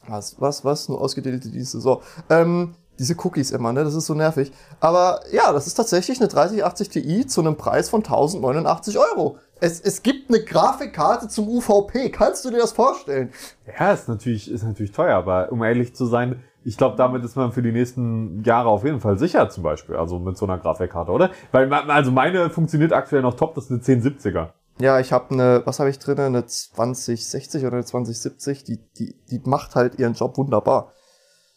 [0.09, 0.89] was, was, was?
[0.89, 1.81] Nur ausgedelte Dienste.
[1.81, 2.03] So.
[2.31, 3.85] Ähm, diese Cookies immer, ne?
[3.85, 4.53] Das ist so nervig.
[4.81, 9.39] Aber ja, das ist tatsächlich eine 3080 Ti zu einem Preis von 1089 Euro.
[9.61, 12.11] Es, es gibt eine Grafikkarte zum UVP.
[12.11, 13.33] Kannst du dir das vorstellen?
[13.79, 17.37] Ja, ist natürlich, ist natürlich teuer, aber um ehrlich zu sein, ich glaube, damit ist
[17.37, 19.95] man für die nächsten Jahre auf jeden Fall sicher, zum Beispiel.
[19.95, 21.31] Also mit so einer Grafikkarte, oder?
[21.53, 24.49] Weil, also meine funktioniert aktuell noch top, das ist eine 1070er.
[24.81, 26.19] Ja, ich habe eine, was habe ich drin?
[26.19, 28.65] Eine 2060 oder eine 2070.
[28.65, 30.93] Die, die, die macht halt ihren Job wunderbar.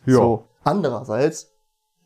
[0.06, 0.14] Ja.
[0.14, 0.46] So.
[0.64, 1.49] Andererseits,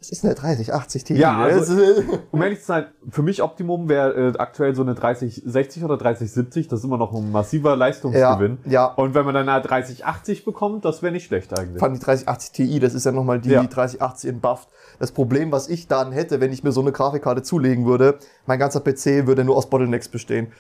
[0.03, 1.13] es ist eine 3080 Ti.
[1.15, 4.81] Ja, also- Es ist- Um ehrlich zu sein, für mich Optimum wäre äh, aktuell so
[4.81, 6.67] eine 3060 oder 3070.
[6.67, 8.57] Das ist immer noch ein massiver Leistungsgewinn.
[8.65, 8.85] Ja, ja.
[8.87, 11.79] Und wenn man dann eine 3080 bekommt, das wäre nicht schlecht eigentlich.
[11.79, 13.63] Vor allem die 3080 Ti, das ist ja nochmal die Ja.
[13.63, 14.67] 3080 in Buffed.
[14.99, 18.59] Das Problem, was ich dann hätte, wenn ich mir so eine Grafikkarte zulegen würde, mein
[18.59, 20.51] ganzer PC würde nur aus Bottlenecks bestehen.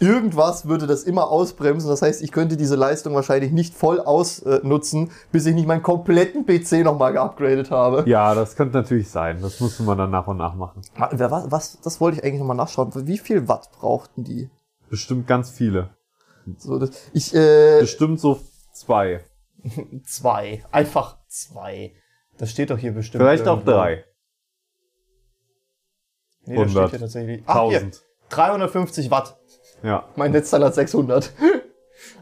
[0.00, 1.88] Irgendwas würde das immer ausbremsen.
[1.88, 6.46] Das heißt, ich könnte diese Leistung wahrscheinlich nicht voll ausnutzen, bis ich nicht meinen kompletten
[6.46, 8.04] PC nochmal geupgradet habe.
[8.08, 9.40] Ja, das könnte natürlich sein.
[9.40, 10.82] Das musste man dann nach und nach machen.
[10.96, 12.90] Was, was, das wollte ich eigentlich nochmal nachschauen.
[13.06, 14.50] Wie viel Watt brauchten die?
[14.90, 15.90] Bestimmt ganz viele.
[16.58, 18.40] So, das, ich, äh, Bestimmt so
[18.72, 19.24] zwei.
[20.04, 20.64] zwei.
[20.72, 21.94] Einfach zwei.
[22.38, 23.22] Das steht doch hier bestimmt.
[23.22, 23.72] Vielleicht auch irgendwo.
[23.72, 24.04] drei.
[26.44, 26.90] Nee, das steht 100.
[26.90, 27.42] hier tatsächlich.
[27.46, 27.78] Ach, hier.
[27.78, 28.02] 1000.
[28.30, 29.38] 350 Watt.
[29.82, 30.04] Ja.
[30.16, 31.32] Mein Netzteil hat 600.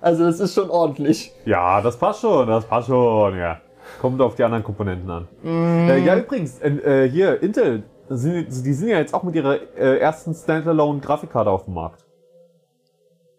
[0.01, 1.33] Also das ist schon ordentlich.
[1.45, 3.61] Ja, das passt schon, das passt schon, ja.
[4.01, 5.29] Kommt auf die anderen Komponenten an.
[5.45, 9.99] Äh, ja, übrigens, äh, hier, Intel, sind, die sind ja jetzt auch mit ihrer äh,
[9.99, 12.05] ersten Standalone-Grafikkarte auf dem Markt.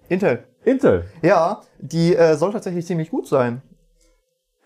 [0.08, 0.44] Intel.
[0.64, 1.06] Intel.
[1.22, 3.62] Ja, die äh, soll tatsächlich ziemlich gut sein.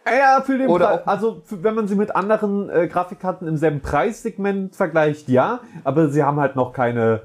[0.06, 3.58] Ja, für den Oder Preis, also für, wenn man sie mit anderen äh, Grafikkarten im
[3.58, 7.24] selben Preissegment vergleicht, ja, aber sie haben halt noch keine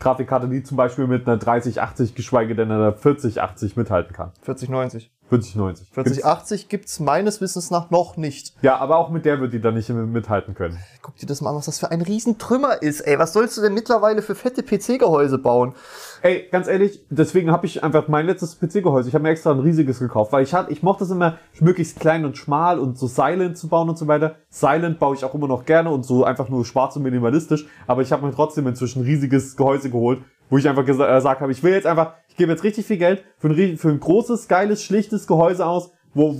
[0.00, 4.32] Grafikkarte, die zum Beispiel mit einer 3080, geschweige denn einer 4080 mithalten kann.
[4.42, 5.10] 4090.
[5.28, 5.88] 4090.
[5.92, 8.54] 4080 gibt's meines Wissens nach noch nicht.
[8.62, 10.78] Ja, aber auch mit der wird die dann nicht mithalten können.
[11.02, 13.18] Guck dir das mal an, was das für ein Riesentrümmer ist, ey.
[13.18, 15.74] Was sollst du denn mittlerweile für fette PC-Gehäuse bauen?
[16.22, 19.08] Ey, ganz ehrlich, deswegen habe ich einfach mein letztes PC-Gehäuse.
[19.08, 22.00] Ich habe mir extra ein riesiges gekauft, weil ich hatte, ich mochte es immer möglichst
[22.00, 24.36] klein und schmal und so silent zu bauen und so weiter.
[24.50, 27.66] Silent baue ich auch immer noch gerne und so einfach nur schwarz und minimalistisch.
[27.86, 30.20] Aber ich habe mir trotzdem inzwischen ein riesiges Gehäuse geholt,
[30.50, 32.96] wo ich einfach gesa- äh, gesagt habe, ich will jetzt einfach, gebe jetzt richtig viel
[32.96, 36.34] Geld für ein, für ein großes, geiles, schlichtes Gehäuse aus, wo,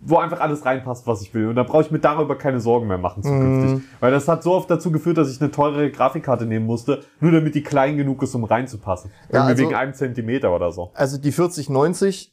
[0.00, 1.48] wo einfach alles reinpasst, was ich will.
[1.48, 3.84] Und da brauche ich mir darüber keine Sorgen mehr machen zukünftig.
[3.98, 7.32] Weil das hat so oft dazu geführt, dass ich eine teurere Grafikkarte nehmen musste, nur
[7.32, 9.10] damit die klein genug ist, um reinzupassen.
[9.30, 10.92] Ja, Irgendwie also- wegen einem Zentimeter oder so.
[10.94, 12.32] Also die 4090,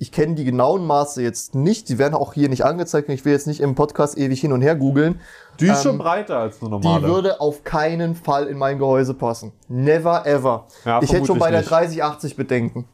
[0.00, 1.88] ich kenne die genauen Maße jetzt nicht.
[1.88, 3.08] Die werden auch hier nicht angezeigt.
[3.08, 5.20] Ich will jetzt nicht im Podcast ewig hin und her googeln.
[5.60, 7.06] Die ist Ähm, schon breiter als eine Die normale.
[7.08, 9.52] würde auf keinen Fall in mein Gehäuse passen.
[9.68, 10.66] Never ever.
[10.84, 11.70] Ja, ich hätte schon bei der nicht.
[11.70, 12.86] 3080 Bedenken.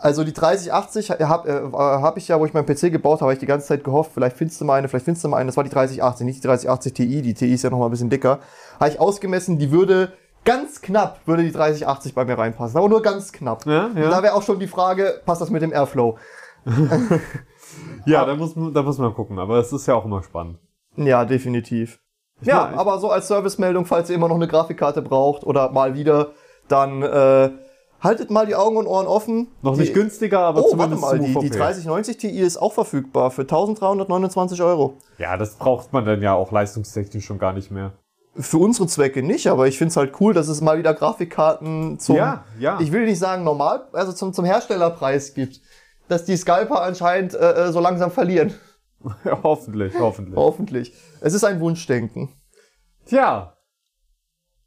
[0.00, 3.32] Also die 3080 habe äh, hab ich ja, wo ich meinen PC gebaut habe, habe
[3.32, 5.46] ich die ganze Zeit gehofft, vielleicht findest du mal eine, vielleicht findest du mal eine.
[5.48, 7.22] Das war die 3080, nicht die 3080 Ti.
[7.22, 8.38] Die Ti ist ja noch mal ein bisschen dicker.
[8.78, 10.12] Habe ich ausgemessen, die würde
[10.44, 12.78] ganz knapp, würde die 3080 bei mir reinpassen.
[12.78, 13.66] Aber nur ganz knapp.
[13.66, 14.04] Ja, ja.
[14.04, 16.16] Und da wäre auch schon die Frage, passt das mit dem Airflow?
[18.06, 20.58] ja, da muss, man- da muss man gucken, aber es ist ja auch immer spannend.
[20.96, 22.00] Ja, definitiv.
[22.42, 25.70] ja, mein, ich- aber so als Servicemeldung, falls ihr immer noch eine Grafikkarte braucht oder
[25.70, 26.32] mal wieder,
[26.68, 27.50] dann äh,
[28.00, 29.48] haltet mal die Augen und Ohren offen.
[29.62, 31.58] Noch die, nicht günstiger, aber Oh, warte zumindest mal, zum die, die UVP.
[31.58, 34.98] 3090 Ti ist auch verfügbar für 1329 Euro.
[35.18, 37.92] Ja, das braucht man dann ja auch leistungstechnisch schon gar nicht mehr.
[38.36, 42.14] Für unsere Zwecke nicht, aber ich find's halt cool, dass es mal wieder Grafikkarten zum,
[42.16, 42.78] Ja, ja.
[42.80, 45.60] ich will nicht sagen normal, also zum, zum Herstellerpreis gibt.
[46.08, 48.54] Dass die Scalper anscheinend äh, äh, so langsam verlieren.
[49.44, 50.36] Hoffentlich, hoffentlich.
[50.36, 50.92] Hoffentlich.
[51.20, 52.30] Es ist ein Wunschdenken.
[53.06, 53.54] Tja.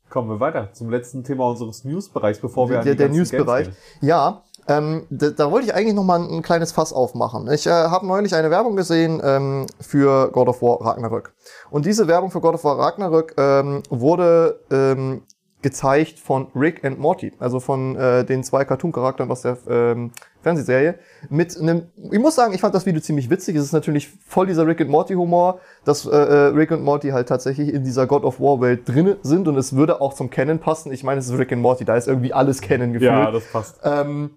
[0.10, 3.72] Kommen wir weiter zum letzten Thema unseres News-Bereichs, bevor wir an der, die der News-Bereich.
[4.00, 7.52] Ja, ähm, da, da wollte ich eigentlich noch mal ein, ein kleines Fass aufmachen.
[7.52, 11.34] Ich äh, habe neulich eine Werbung gesehen ähm, für God of War Ragnarök.
[11.70, 15.24] Und diese Werbung für God of War Ragnarök ähm, wurde ähm,
[15.62, 20.96] gezeigt von Rick and Morty, also von äh, den zwei Cartoon-Charakteren aus der ähm, Fernsehserie.
[21.30, 23.56] Mit einem, ich muss sagen, ich fand das Video ziemlich witzig.
[23.56, 27.30] Es ist natürlich voll dieser Rick and Morty-Humor, dass äh, äh, Rick und Morty halt
[27.30, 30.92] tatsächlich in dieser God of War-Welt drinne sind und es würde auch zum Canon passen.
[30.92, 33.12] Ich meine, es ist Rick and Morty, da ist irgendwie alles Canon gefühlt.
[33.12, 33.80] Ja, das passt.
[33.84, 34.32] Ähm,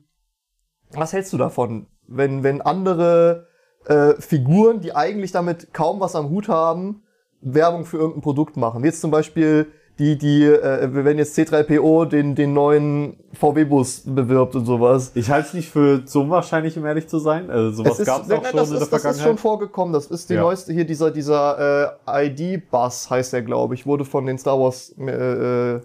[0.93, 3.49] was hältst du davon, wenn, wenn andere
[3.87, 7.03] äh, Figuren, die eigentlich damit kaum was am Hut haben,
[7.41, 8.83] Werbung für irgendein Produkt machen?
[8.83, 9.69] Wie jetzt zum Beispiel
[9.99, 15.13] die, die, äh, wenn jetzt C3PO den, den neuen VW-Bus bewirbt und sowas.
[15.15, 17.49] Ich halte es nicht für so unwahrscheinlich, um ehrlich zu sein.
[17.49, 19.13] Also sowas ist, gab es auch nein, schon das, in der ist, das ist schon
[19.15, 19.41] Vergangenheit.
[19.41, 19.93] vorgekommen.
[19.93, 20.41] Das ist die Ja.
[20.43, 24.95] neueste hier, dieser, dieser äh, ID-Bus heißt der, glaube ich, wurde von den Star Wars
[24.99, 25.81] äh, äh,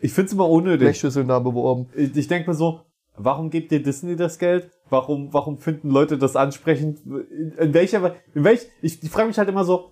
[0.00, 0.80] Ich finde es immer unnötig.
[0.86, 1.88] Blechschüsseln da beworben.
[1.96, 2.82] Ich, ich denke mir so,
[3.16, 4.70] warum gibt dir Disney das Geld?
[4.90, 7.00] Warum, warum finden Leute das ansprechend?
[7.04, 9.90] In, in welcher, in welch, ich, ich frage mich halt immer so,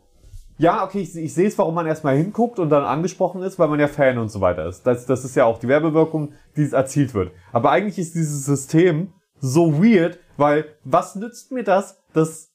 [0.59, 3.69] ja, okay, ich, ich sehe es, warum man erstmal hinguckt und dann angesprochen ist, weil
[3.69, 4.83] man ja Fan und so weiter ist.
[4.83, 7.33] Das, das ist ja auch die Werbewirkung, die erzielt wird.
[7.53, 12.53] Aber eigentlich ist dieses System so weird, weil was nützt mir das, dass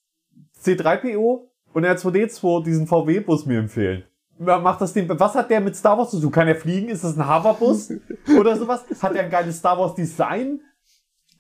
[0.62, 4.04] C3PO und R2D2 diesen VW-Bus mir empfehlen?
[4.38, 6.32] Macht das den, was hat der mit Star Wars zu tun?
[6.32, 6.90] Kann er fliegen?
[6.90, 7.94] Ist das ein Hoverbus?
[8.38, 8.84] oder sowas?
[9.02, 10.60] Hat er ein geiles Star Wars Design?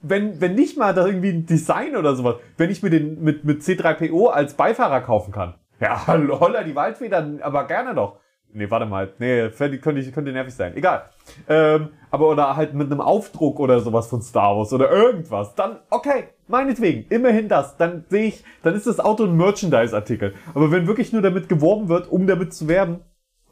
[0.01, 3.43] Wenn, wenn nicht mal da irgendwie ein Design oder sowas, wenn ich mir den mit,
[3.43, 5.55] mit C3PO als Beifahrer kaufen kann.
[5.79, 6.05] Ja,
[6.39, 8.17] holla die Waldfedern, aber gerne doch.
[8.55, 9.11] Nee, warte mal.
[9.17, 10.77] Nee, könnte, könnte, nervig sein.
[10.77, 11.09] Egal.
[11.49, 15.55] Ähm, aber oder halt mit einem Aufdruck oder sowas von Star Wars oder irgendwas.
[15.55, 17.77] Dann, okay, meinetwegen, immerhin das.
[17.77, 20.35] Dann sehe ich, dann ist das Auto ein Merchandise-Artikel.
[20.53, 22.99] Aber wenn wirklich nur damit geworben wird, um damit zu werben,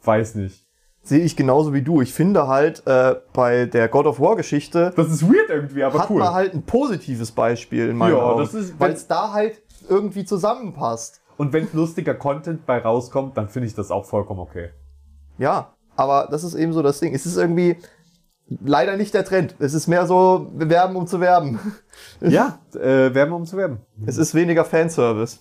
[0.04, 0.68] weiß nicht.
[1.02, 2.02] sehe ich genauso wie du.
[2.02, 5.98] Ich finde halt äh, bei der God of War Geschichte Das ist weird irgendwie, aber
[5.98, 6.20] hat cool.
[6.20, 9.64] man halt ein positives Beispiel in meinen Ja, Augen, das ist- weil es da halt
[9.90, 11.21] irgendwie zusammenpasst.
[11.42, 14.70] Und wenn lustiger Content bei rauskommt, dann finde ich das auch vollkommen okay.
[15.40, 17.16] Ja, aber das ist eben so das Ding.
[17.16, 17.78] Es ist irgendwie
[18.64, 19.56] leider nicht der Trend.
[19.58, 21.60] Es ist mehr so werben um zu werben.
[22.22, 23.80] Ja, äh, werben um zu werben.
[24.06, 25.40] Es ist weniger Fanservice.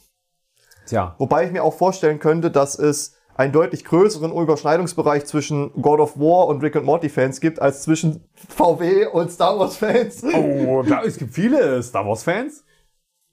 [0.87, 1.17] Tja.
[1.19, 6.19] Wobei ich mir auch vorstellen könnte, dass es einen deutlich größeren Überschneidungsbereich zwischen God of
[6.19, 10.25] War und Rick and Morty Fans gibt, als zwischen VW und Star Wars Fans.
[10.25, 12.65] Oh, da, es gibt viele Star Wars Fans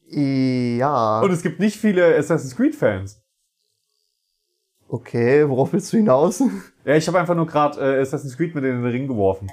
[0.09, 1.21] Ja.
[1.21, 3.21] und es gibt nicht viele Assassin's Creed Fans.
[4.87, 6.41] Okay, worauf willst du hinaus?
[6.85, 9.51] Ja, ich habe einfach nur gerade äh, Assassin's Creed mit in den Ring geworfen.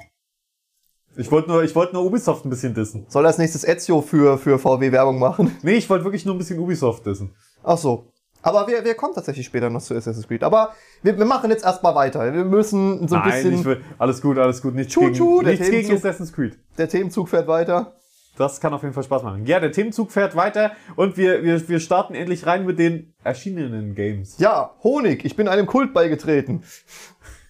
[1.17, 3.05] Ich wollte nur, ich wollte nur Ubisoft ein bisschen dissen.
[3.09, 5.51] Soll als nächstes Ezio für, für VW Werbung machen?
[5.61, 7.35] Nee, ich wollte wirklich nur ein bisschen Ubisoft dissen.
[7.61, 8.07] Ach so.
[8.41, 10.43] Aber wir, wir kommen tatsächlich später noch zu Assassin's Creed.
[10.43, 12.33] Aber wir, wir machen jetzt erstmal weiter.
[12.33, 13.59] Wir müssen so ein Nein, bisschen.
[13.59, 14.75] ich will, alles gut, alles gut.
[14.75, 15.91] Nichts Tschu, gegen, tschu, nichts gegen.
[15.93, 16.57] Assassin's Creed.
[16.77, 17.97] Der Themenzug fährt weiter.
[18.37, 19.45] Das kann auf jeden Fall Spaß machen.
[19.45, 23.95] Ja, der Themenzug fährt weiter und wir, wir, wir starten endlich rein mit den erschienenen
[23.95, 24.37] Games.
[24.39, 26.63] Ja, Honig, ich bin einem Kult beigetreten.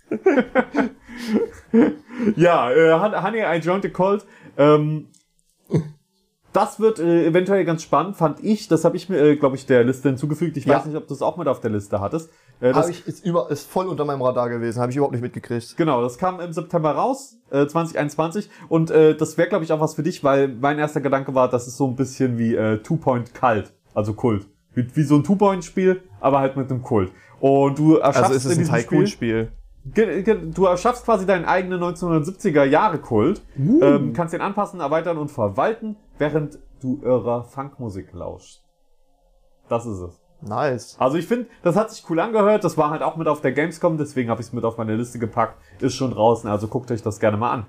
[2.36, 4.25] Ja, äh, Hon- Honey, I Drowned a Cold.
[4.57, 5.07] Ähm,
[6.53, 8.67] das wird äh, eventuell ganz spannend, fand ich.
[8.67, 10.55] Das habe ich mir, äh, glaube ich, der Liste hinzugefügt.
[10.57, 10.77] Ich Ja.
[10.77, 12.29] weiß nicht, ob du es auch mit auf der Liste hattest.
[12.62, 15.22] Äh, das, ich ist über ist voll unter meinem Radar gewesen, habe ich überhaupt nicht
[15.22, 15.76] mitgekriegt.
[15.78, 18.49] Genau, das kam im September raus, äh, 2021.
[18.70, 21.49] Und äh, das wäre, glaube ich, auch was für dich, weil mein erster Gedanke war,
[21.49, 24.47] das ist so ein bisschen wie äh, Two-Point Cult, also Kult.
[24.74, 27.12] Wie, wie so ein Two-Point-Spiel, aber halt mit einem Kult.
[27.39, 29.51] Und du erschaffst Also ist es in ein Tycoon-Spiel.
[29.86, 33.82] Du erschaffst quasi deinen eigenen 1970er Jahre Kult, Uh.
[33.84, 38.64] ähm, kannst den anpassen, erweitern und verwalten, während du irrer Funkmusik lauschst.
[39.70, 40.24] Das ist es.
[40.41, 40.95] Nice.
[40.99, 42.63] Also ich finde, das hat sich cool angehört.
[42.63, 44.95] Das war halt auch mit auf der Gamescom, deswegen habe ich es mit auf meine
[44.95, 45.61] Liste gepackt.
[45.81, 47.65] Ist schon draußen, also guckt euch das gerne mal an.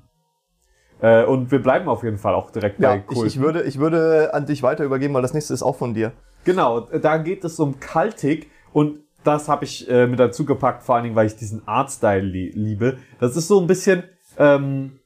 [1.01, 3.27] Äh, und wir bleiben auf jeden Fall auch direkt Ja, bei ich, cool.
[3.27, 6.13] ich, würde, ich würde an dich weiter übergeben, weil das nächste ist auch von dir.
[6.45, 10.95] Genau, da geht es um Kaltik und das habe ich äh, mit dazu gepackt, vor
[10.95, 12.99] allen Dingen, weil ich diesen Artstyle li liebe.
[13.19, 14.05] Das ist so ein bisschen
[14.39, 15.01] ähm,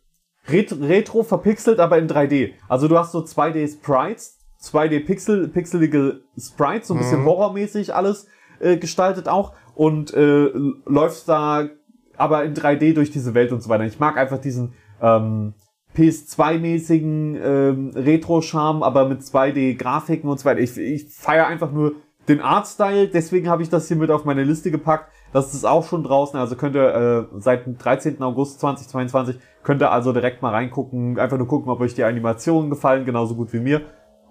[0.48, 2.52] ret retro verpixelt, aber in 3D.
[2.68, 8.26] Also du hast so 2D Sprites, 2D Pixel, pixelige Sprites, so ein bisschen horrormäßig alles
[8.60, 10.50] äh, gestaltet auch und äh,
[10.86, 11.68] läufst da
[12.16, 13.84] aber in 3D durch diese Welt und so weiter.
[13.84, 15.54] Ich mag einfach diesen ähm,
[15.96, 20.60] PS2-mäßigen ähm, Retro-Charme, aber mit 2D-Grafiken und so weiter.
[20.60, 21.94] Ich, ich feiere einfach nur
[22.28, 25.10] den Artstyle, deswegen habe ich das hier mit auf meine Liste gepackt.
[25.32, 28.22] Das ist auch schon draußen, also könnt ihr äh, seit dem 13.
[28.22, 32.70] August 2022 könnt ihr also direkt mal reingucken, einfach nur gucken, ob euch die Animationen
[32.70, 33.82] gefallen, genauso gut wie mir.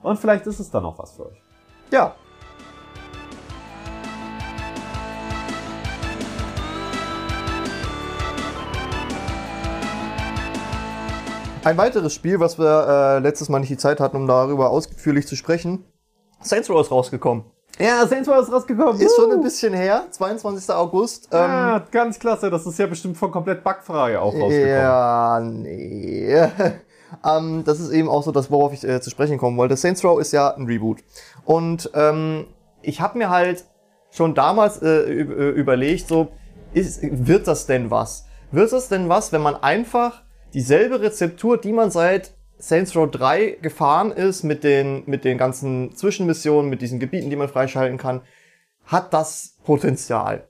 [0.01, 1.41] Und vielleicht ist es dann auch was für euch.
[1.91, 2.15] Ja.
[11.63, 15.27] Ein weiteres Spiel, was wir äh, letztes Mal nicht die Zeit hatten, um darüber ausführlich
[15.27, 15.83] zu sprechen.
[16.41, 17.43] Saints Row ist rausgekommen.
[17.77, 18.99] Ja, Saints Row ist rausgekommen.
[18.99, 20.73] Ist schon ein bisschen her, 22.
[20.73, 21.27] August.
[21.31, 22.49] Ähm, Ja, ganz klasse.
[22.49, 24.67] Das ist ja bestimmt von komplett bugfrei auch rausgekommen.
[24.67, 26.33] Ja, nee.
[27.25, 29.75] ähm, das ist eben auch so das, worauf ich äh, zu sprechen kommen wollte.
[29.75, 30.99] Saints Row ist ja ein Reboot.
[31.45, 32.47] Und ähm,
[32.81, 33.65] ich habe mir halt
[34.11, 36.29] schon damals äh, äh, überlegt, so,
[36.73, 38.25] ist, wird das denn was?
[38.51, 43.57] Wird das denn was, wenn man einfach dieselbe Rezeptur, die man seit Saints Row 3
[43.61, 48.21] gefahren ist, mit den, mit den ganzen Zwischenmissionen, mit diesen Gebieten, die man freischalten kann,
[48.85, 50.47] hat das Potenzial.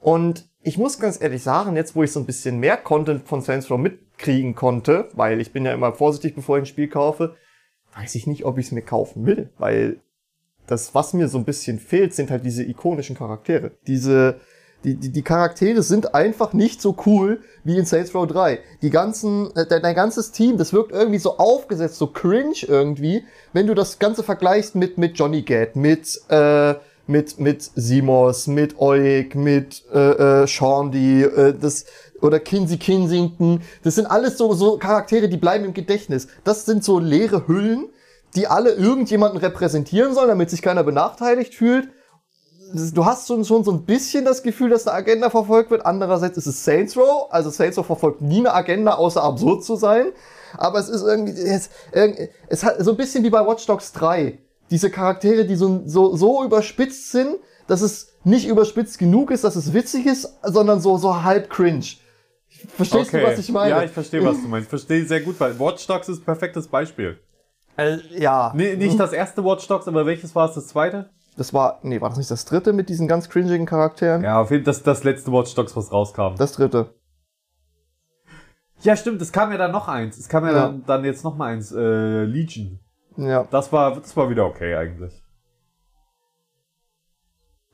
[0.00, 3.40] Und ich muss ganz ehrlich sagen, jetzt wo ich so ein bisschen mehr Content von
[3.40, 3.80] Saints Row
[4.16, 7.36] mitkriegen konnte, weil ich bin ja immer vorsichtig, bevor ich ein Spiel kaufe,
[7.94, 10.00] weiß ich nicht, ob ich es mir kaufen will, weil
[10.66, 13.72] das, was mir so ein bisschen fehlt, sind halt diese ikonischen Charaktere.
[13.86, 14.40] Diese,
[14.84, 18.58] die, die, die Charaktere sind einfach nicht so cool wie in Saints Row 3.
[18.82, 23.24] Die ganzen, äh, dein, dein ganzes Team, das wirkt irgendwie so aufgesetzt, so cringe irgendwie,
[23.52, 26.74] wenn du das Ganze vergleichst mit, mit Johnny Gat, mit, äh,
[27.06, 31.84] mit, mit Simos, mit Oik, mit, äh, äh, Shandy, äh, das,
[32.22, 33.62] oder Kinsey Kinsington.
[33.82, 36.28] Das sind alles so, so Charaktere, die bleiben im Gedächtnis.
[36.44, 37.88] Das sind so leere Hüllen,
[38.34, 41.88] die alle irgendjemanden repräsentieren sollen, damit sich keiner benachteiligt fühlt.
[42.72, 45.86] Du hast schon, schon so ein bisschen das Gefühl, dass eine Agenda verfolgt wird.
[45.86, 47.28] Andererseits ist es Saints Row.
[47.30, 50.06] Also Saints Row verfolgt nie eine Agenda, außer absurd zu sein.
[50.56, 51.70] Aber es ist irgendwie, es,
[52.48, 54.38] es hat so ein bisschen wie bei Watch Dogs 3.
[54.70, 57.36] Diese Charaktere, die so, so, so überspitzt sind,
[57.68, 61.86] dass es nicht überspitzt genug ist, dass es witzig ist, sondern so, so halb cringe.
[62.76, 63.70] Verstehst du, was ich meine?
[63.70, 64.66] Ja, ich verstehe, was du meinst.
[64.66, 67.18] Ich verstehe sehr gut, weil Watch Dogs ist ein perfektes Beispiel.
[67.76, 68.52] äh, ja.
[68.54, 71.10] Nee, nicht das erste Watch Dogs, aber welches war es, das zweite?
[71.36, 74.22] Das war, nee, war das nicht das dritte mit diesen ganz cringigen Charakteren?
[74.22, 76.34] Ja, auf jeden Fall das, das letzte Watch Dogs, was rauskam.
[76.38, 76.94] Das dritte.
[78.80, 80.16] Ja, stimmt, es kam ja dann noch eins.
[80.18, 80.62] Es kam ja, Ja.
[80.66, 82.78] Dann, dann jetzt noch mal eins, äh, Legion.
[83.16, 83.46] Ja.
[83.50, 85.22] Das war, das war wieder okay eigentlich.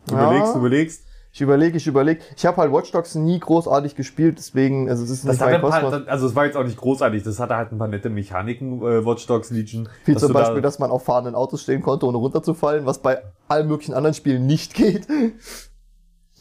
[0.06, 0.24] Du Ja.
[0.26, 1.04] überlegst, du überlegst.
[1.34, 2.20] Ich überlege, ich überlege.
[2.36, 5.54] Ich habe halt Watch Dogs nie großartig gespielt, deswegen, also es ist Das nicht mein
[5.54, 8.10] ein paar, also es war jetzt auch nicht großartig, das hatte halt ein paar nette
[8.10, 9.88] Mechaniken, äh, Watch Dogs Legion.
[10.04, 13.22] Wie zum Beispiel, da, dass man auf fahrenden Autos stehen konnte, ohne runterzufallen, was bei
[13.48, 15.06] allen möglichen anderen Spielen nicht geht.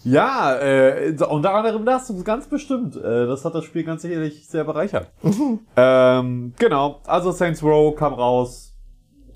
[0.03, 2.95] Ja, äh, unter anderem das, ganz bestimmt.
[2.95, 5.11] Äh, das hat das Spiel ganz sicherlich sehr bereichert.
[5.75, 8.73] ähm, genau, also Saints Row kam raus,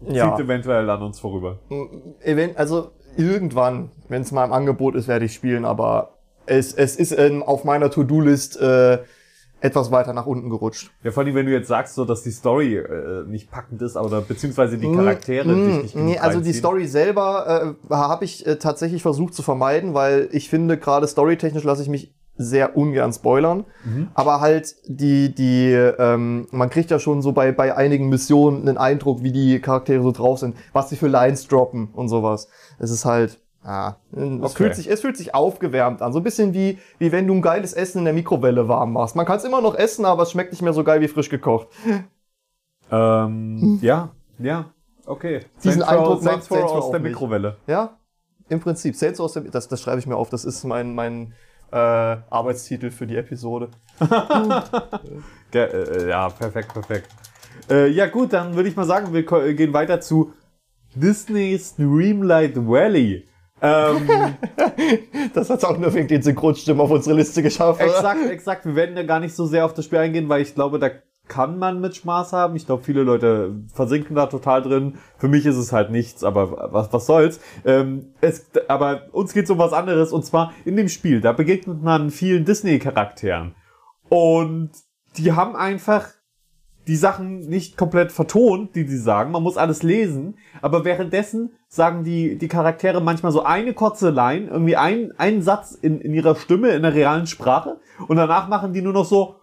[0.08, 0.36] Ja.
[0.36, 1.60] zieht eventuell an uns vorüber.
[2.22, 6.96] Event, also irgendwann, wenn es mal im Angebot ist, werde ich spielen, aber es, es
[6.96, 9.00] ist ähm, auf meiner To-Do-List äh,
[9.62, 10.92] etwas weiter nach unten gerutscht.
[11.04, 13.96] Ja, vor allem, wenn du jetzt sagst, so, dass die Story äh, nicht packend ist,
[13.98, 16.54] oder beziehungsweise die Charaktere Mm, dich nicht nee, also die.
[16.54, 21.64] Story selber äh, habe ich äh, tatsächlich versucht zu vermeiden, weil ich finde, gerade storytechnisch
[21.64, 23.66] lasse ich mich sehr ungern spoilern.
[23.84, 24.10] Mhm.
[24.14, 28.78] Aber halt die, die, ähm, man kriegt ja schon so bei, bei einigen Missionen einen
[28.78, 32.50] Eindruck, wie die Charaktere so drauf sind, was sie für Lines droppen und sowas.
[32.78, 34.50] Es ist halt, ah, es Okay.
[34.50, 36.12] fühlt sich, es fühlt sich aufgewärmt an.
[36.12, 39.16] So ein bisschen wie, wie wenn du ein geiles Essen in der Mikrowelle warm machst.
[39.16, 41.30] Man kann es immer noch essen, aber es schmeckt nicht mehr so geil wie frisch
[41.30, 41.68] gekocht.
[42.92, 44.66] Ähm, ja, ja,
[45.06, 45.42] okay.
[45.64, 47.00] Diesen Saints Eindruck macht Saints Row aus der.
[47.00, 47.58] Mikrowelle.
[47.66, 47.98] Ja,
[48.50, 48.96] im Prinzip.
[48.96, 50.30] Saints aus dem, das, das schreibe ich mir auf.
[50.30, 51.34] Das ist mein, mein
[51.76, 53.70] äh, Arbeitstitel für die Episode.
[55.54, 57.08] Äh, ja, perfekt, perfekt.
[57.70, 59.24] Äh, ja gut, dann würde ich mal sagen, wir
[59.54, 60.34] gehen weiter zu
[60.96, 63.26] Disney's Dreamlight Valley.
[63.62, 64.36] Ähm,
[65.34, 67.82] Das hat auch nur wegen den Synchronstimmen auf unsere Liste geschafft.
[67.82, 67.90] oder?
[67.90, 68.66] exakt, exakt.
[68.66, 70.90] Wir werden ja gar nicht so sehr auf das Spiel eingehen, weil ich glaube, da
[71.28, 72.56] kann man mit Spaß haben.
[72.56, 74.96] Ich glaube, viele Leute versinken da total drin.
[75.18, 77.40] Für mich ist es halt nichts, aber was, was soll's.
[77.66, 81.22] Ähm, es, aber uns geht's um was anderes und zwar in dem Spiel.
[81.22, 83.56] Da begegnet man vielen Disney-Charakteren.
[84.10, 84.72] Und
[85.18, 86.10] die haben einfach
[86.88, 89.32] die Sachen nicht komplett vertont, die sie sagen.
[89.32, 90.38] Man muss alles lesen.
[90.62, 95.72] Aber währenddessen sagen die, die Charaktere manchmal so eine kurze Line, irgendwie ein, einen Satz
[95.72, 97.80] in, in ihrer Stimme, in der realen Sprache.
[98.08, 99.38] Und danach machen die nur noch so.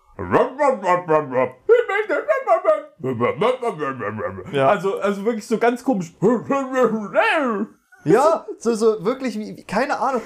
[4.52, 4.68] Ja.
[4.68, 6.14] Also, also wirklich so ganz komisch.
[8.04, 10.22] Ja, so, so wirklich, wie, wie- keine Ahnung.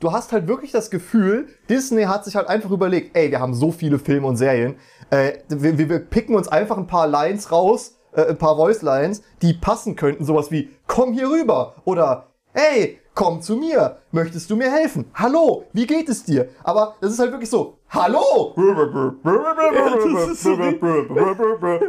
[0.00, 3.54] Du hast halt wirklich das Gefühl, Disney hat sich halt einfach überlegt, ey, wir haben
[3.54, 4.76] so viele Filme und Serien,
[5.10, 9.22] äh, wir, wir- picken uns einfach ein paar Lines raus, äh, ein paar Voice Lines,
[9.42, 14.56] die passen könnten, sowas wie, komm hier rüber oder, hey, komm zu mir, möchtest du
[14.56, 15.10] mir helfen?
[15.14, 16.48] Hallo, wie geht es dir?
[16.64, 18.54] Aber das ist halt wirklich so, hallo!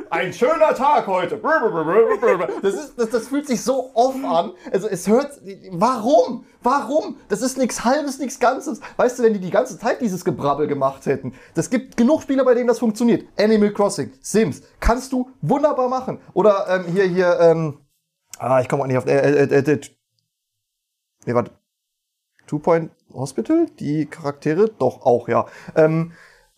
[0.09, 1.39] Ein schöner Tag heute.
[2.61, 4.51] Das, ist, das, das fühlt sich so off an.
[4.71, 5.39] Also es hört.
[5.71, 6.45] Warum?
[6.63, 7.17] Warum?
[7.29, 8.81] Das ist nichts Halbes, nichts Ganzes.
[8.97, 11.33] Weißt du, wenn die die ganze Zeit dieses Gebrabbel gemacht hätten.
[11.53, 13.25] Das gibt genug Spiele, bei denen das funktioniert.
[13.37, 16.19] Animal Crossing, Sims, kannst du wunderbar machen.
[16.33, 17.79] Oder ähm, hier, hier, ähm,
[18.37, 19.05] ah, ich komme auch nicht auf.
[19.05, 19.79] Äh, äh, äh, äh,
[21.25, 21.51] nee, warte.
[22.47, 23.67] Two Point Hospital?
[23.79, 24.69] Die Charaktere?
[24.79, 25.45] Doch, auch, ja.
[25.75, 26.11] Ähm,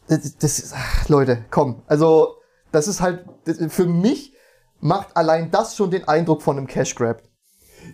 [0.08, 1.82] das, das ach, Leute, komm.
[1.88, 2.36] Also,
[2.72, 4.34] das ist halt, das, für mich
[4.80, 7.22] macht allein das schon den Eindruck von einem Cash Grab.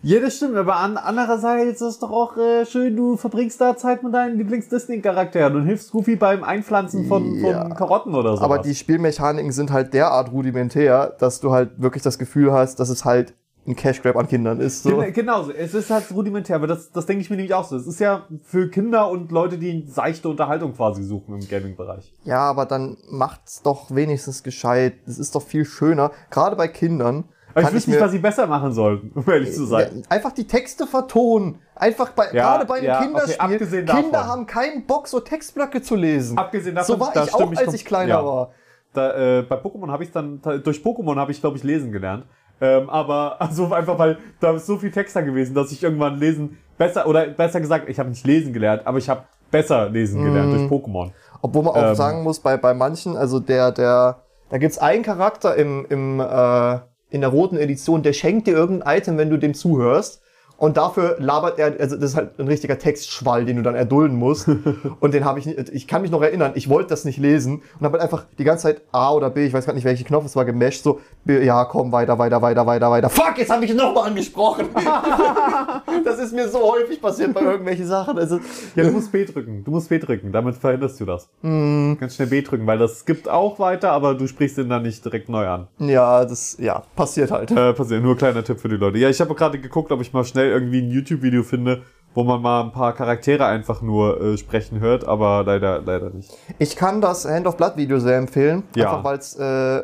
[0.01, 3.75] Ja, das stimmt, aber an, andererseits ist es doch auch äh, schön, du verbringst da
[3.75, 7.61] Zeit mit deinen Lieblings-Disney-Charakteren und hilfst Goofy beim Einpflanzen von, Ja.
[7.63, 8.43] von Karotten oder so.
[8.43, 12.89] Aber die Spielmechaniken sind halt derart rudimentär, dass du halt wirklich das Gefühl hast, dass
[12.89, 13.33] es halt
[13.67, 14.83] ein Cash Grab an Kindern ist.
[14.83, 14.97] So.
[14.97, 15.51] Gen- Genau, so.
[15.51, 17.75] es ist halt rudimentär, aber das, das denke ich mir nämlich auch so.
[17.75, 22.11] Es ist ja für Kinder und Leute, die seichte Unterhaltung quasi suchen im Gaming-Bereich.
[22.23, 24.93] Ja, aber dann macht's doch wenigstens gescheit.
[25.05, 26.11] Es ist doch viel schöner.
[26.31, 27.25] Gerade bei Kindern.
[27.53, 30.03] Aber ich wüsste nicht, was sie besser machen sollten, um ehrlich zu sein.
[30.09, 31.59] Einfach die Texte vertonen.
[31.75, 33.35] Einfach bei, Ja, gerade bei einem ja, okay, Kinderspiel.
[33.39, 34.27] abgesehen Kinder davon.
[34.29, 36.37] haben keinen Bock, so Textblöcke zu lesen.
[36.37, 38.25] Abgesehen davon, so war ich auch, als ich kleiner ja.
[38.25, 38.51] war.
[38.93, 41.91] Da, äh, bei Pokémon habe ich dann, da- durch Pokémon habe ich, glaube ich, lesen
[41.91, 42.25] gelernt.
[42.61, 46.19] Ähm, aber also einfach, weil da ist so viel Text da gewesen, dass ich irgendwann
[46.19, 50.23] lesen besser, oder besser gesagt, ich habe nicht lesen gelernt, aber ich habe besser lesen
[50.23, 51.11] gelernt durch Pokémon.
[51.41, 51.95] Obwohl man auch Ähm.
[51.95, 56.79] sagen muss, bei, bei manchen, also der, der, da gibt's einen Charakter im, im, äh,
[57.09, 60.21] in der roten Edition, der schenkt dir irgendein Item, wenn du dem zuhörst.
[60.59, 64.17] Und dafür labert er, also das ist halt ein richtiger Textschwall, den du dann erdulden
[64.17, 64.49] musst.
[64.99, 67.61] und den habe ich nicht, ich kann mich noch erinnern, ich wollte das nicht lesen
[67.79, 70.03] und habe halt einfach die ganze Zeit A oder B, ich weiß gar nicht, welche
[70.03, 73.09] Knopf es war, gemasht, so, B, ja, komm, weiter, weiter, weiter, weiter, weiter.
[73.09, 74.67] Fuck, jetzt habe ich ihn nochmal angesprochen.
[76.03, 78.17] das ist mir so häufig passiert bei irgendwelchen Sachen.
[78.17, 78.39] Also,
[78.75, 79.63] Ja, du musst B drücken.
[79.63, 80.31] Du musst B drücken.
[80.31, 81.29] Damit verhinderst du das.
[81.41, 81.97] Hm.
[81.99, 85.03] Ganz schnell B drücken, weil das gibt auch weiter, aber du sprichst ihn dann nicht
[85.05, 85.67] direkt neu an.
[85.79, 87.51] ja, das, ja, passiert halt.
[87.51, 88.03] Äh, passiert.
[88.03, 88.97] Nur kleiner Tipp für die Leute.
[88.97, 91.83] Ja, ich habe gerade geguckt, ob ich mal schnell irgendwie ein YouTube-Video finde,
[92.13, 96.31] wo man mal ein paar Charaktere einfach nur äh, sprechen hört, aber leider, leider nicht.
[96.57, 98.89] Ich kann das Hand of Blood Video sehr empfehlen, Ja.
[98.89, 99.83] einfach weil es äh,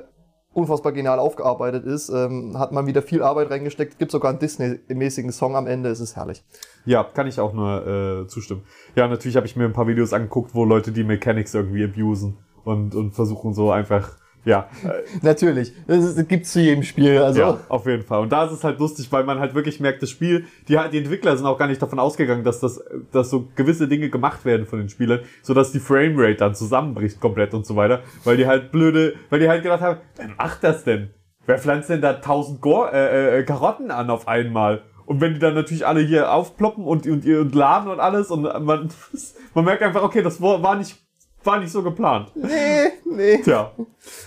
[0.54, 2.10] unfassbar genial aufgearbeitet ist.
[2.10, 6.00] Ähm, hat man wieder viel Arbeit reingesteckt, gibt sogar einen Disney-mäßigen Song am Ende, es
[6.00, 6.44] ist herrlich.
[6.86, 7.86] Ja, kann ich auch nur
[8.24, 8.64] äh, zustimmen.
[8.96, 12.38] Ja, natürlich habe ich mir ein paar Videos angeguckt, wo Leute die Mechanics irgendwie abusen
[12.64, 14.70] und, und versuchen so einfach, ja,
[15.22, 17.18] Natürlich, das, das gibt's zu jedem Spiel.
[17.18, 18.22] Also ja, auf jeden Fall.
[18.22, 20.98] Und da ist es halt lustig, weil man halt wirklich merkt, das Spiel, die, die
[21.00, 24.66] Entwickler sind auch gar nicht davon ausgegangen, dass das, dass so gewisse Dinge gemacht werden
[24.66, 28.72] von den Spielern, sodass die Framerate dann zusammenbricht komplett und so weiter, weil die halt
[28.72, 31.10] blöde, weil die halt gedacht haben, wer macht das denn?
[31.48, 34.84] Wer pflanzt denn da tausend äh, äh, Karotten an auf einmal?
[35.06, 38.42] Und wenn die dann natürlich alle hier aufploppen und, und, und laden und alles und
[38.42, 38.90] man,
[39.54, 41.05] man merkt einfach, okay, das war nicht,
[41.46, 42.32] war nicht so geplant.
[42.36, 43.42] nee, nee.
[43.42, 43.72] Tja.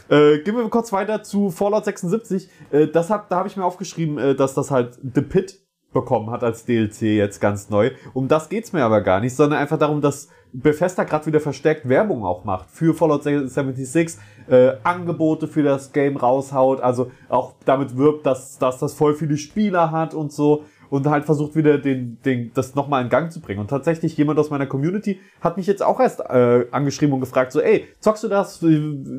[0.09, 2.49] Äh, gehen wir kurz weiter zu Fallout 76.
[2.71, 5.61] Äh, das hab, da habe ich mir aufgeschrieben, äh, dass das halt The Pit
[5.93, 7.91] bekommen hat als DLC jetzt ganz neu.
[8.13, 11.89] Um das geht's mir aber gar nicht, sondern einfach darum, dass Bethesda gerade wieder verstärkt
[11.89, 14.17] Werbung auch macht für Fallout 76,
[14.49, 19.37] äh, Angebote für das Game raushaut, also auch damit wirbt, dass, dass das voll viele
[19.37, 23.41] Spieler hat und so und halt versucht wieder den, den, das nochmal in Gang zu
[23.41, 23.61] bringen.
[23.61, 27.53] Und tatsächlich jemand aus meiner Community hat mich jetzt auch erst äh, angeschrieben und gefragt,
[27.53, 28.63] so, ey, zockst du das?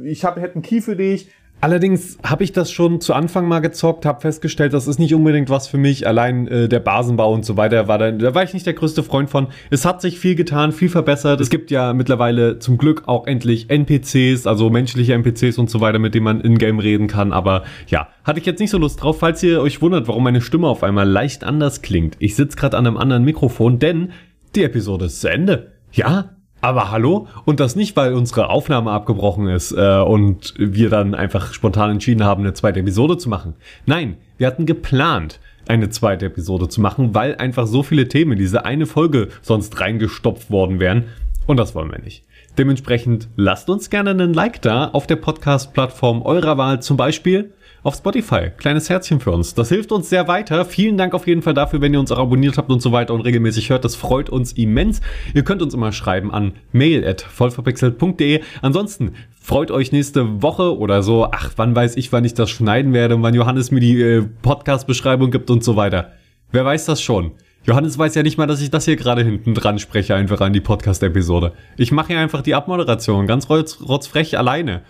[0.04, 1.30] Ich hab, hätte einen Key für dich.
[1.62, 5.50] Allerdings habe ich das schon zu Anfang mal gezockt, habe festgestellt, das ist nicht unbedingt
[5.50, 6.08] was für mich.
[6.08, 9.04] Allein äh, der Basenbau und so weiter war da, da war ich nicht der größte
[9.04, 9.48] Freund von.
[9.70, 11.42] Es hat sich viel getan, viel verbessert.
[11.42, 16.00] Es gibt ja mittlerweile zum Glück auch endlich NPCs, also menschliche NPCs und so weiter,
[16.00, 17.34] mit denen man in-game reden kann.
[17.34, 19.20] Aber ja, hatte ich jetzt nicht so Lust drauf.
[19.20, 22.16] Falls ihr euch wundert, warum meine Stimme auf einmal leicht anders klingt.
[22.20, 24.14] Ich sitze gerade an einem anderen Mikrofon, denn
[24.56, 25.74] die Episode ist zu Ende.
[25.92, 27.28] Ja, aber hallo?
[27.46, 32.24] Und das nicht, weil unsere Aufnahme abgebrochen ist äh, und wir dann einfach spontan entschieden
[32.24, 33.56] haben, eine zweite Episode zu machen.
[33.86, 38.40] Nein, wir hatten geplant, eine zweite Episode zu machen, weil einfach so viele Themen in
[38.40, 41.06] diese eine Folge sonst reingestopft worden wären.
[41.48, 42.24] Und das wollen wir nicht.
[42.58, 47.54] Dementsprechend lasst uns gerne einen Like da auf der Podcast-Plattform eurer Wahl, zum Beispiel
[47.84, 48.52] auf Spotify.
[48.58, 49.54] Kleines Herzchen für uns.
[49.54, 50.66] Das hilft uns sehr weiter.
[50.66, 53.14] Vielen Dank auf jeden Fall dafür, wenn ihr uns auch abonniert habt und so weiter
[53.14, 53.86] und regelmäßig hört.
[53.86, 55.02] Das freut uns immens.
[55.34, 58.42] Ihr könnt uns immer schreiben an mail@vollverpixelt.de.
[58.62, 61.28] Ansonsten freut euch nächste Woche oder so.
[61.32, 64.26] Ach, wann weiß ich, wann ich das schneiden werde und wann Johannes mir die äh,
[64.42, 66.12] Podcast-Beschreibung gibt und so weiter.
[66.52, 67.32] Wer weiß das schon?
[67.66, 70.54] Johannes weiß ja nicht mal, dass ich das hier gerade hinten dran spreche, einfach an
[70.54, 71.54] die Podcast-Episode.
[71.78, 74.82] Ich mache hier einfach die Abmoderation, ganz rotz, rotzfrech alleine.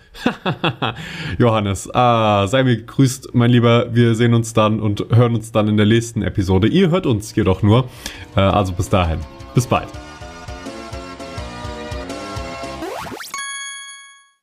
[1.38, 3.94] Johannes, ah, sei mir gegrüßt, mein Lieber.
[3.94, 6.68] Wir sehen uns dann und hören uns dann in der nächsten Episode.
[6.68, 7.88] Ihr hört uns jedoch nur.
[8.36, 9.18] Äh, also bis dahin.
[9.54, 10.09] Bis bald.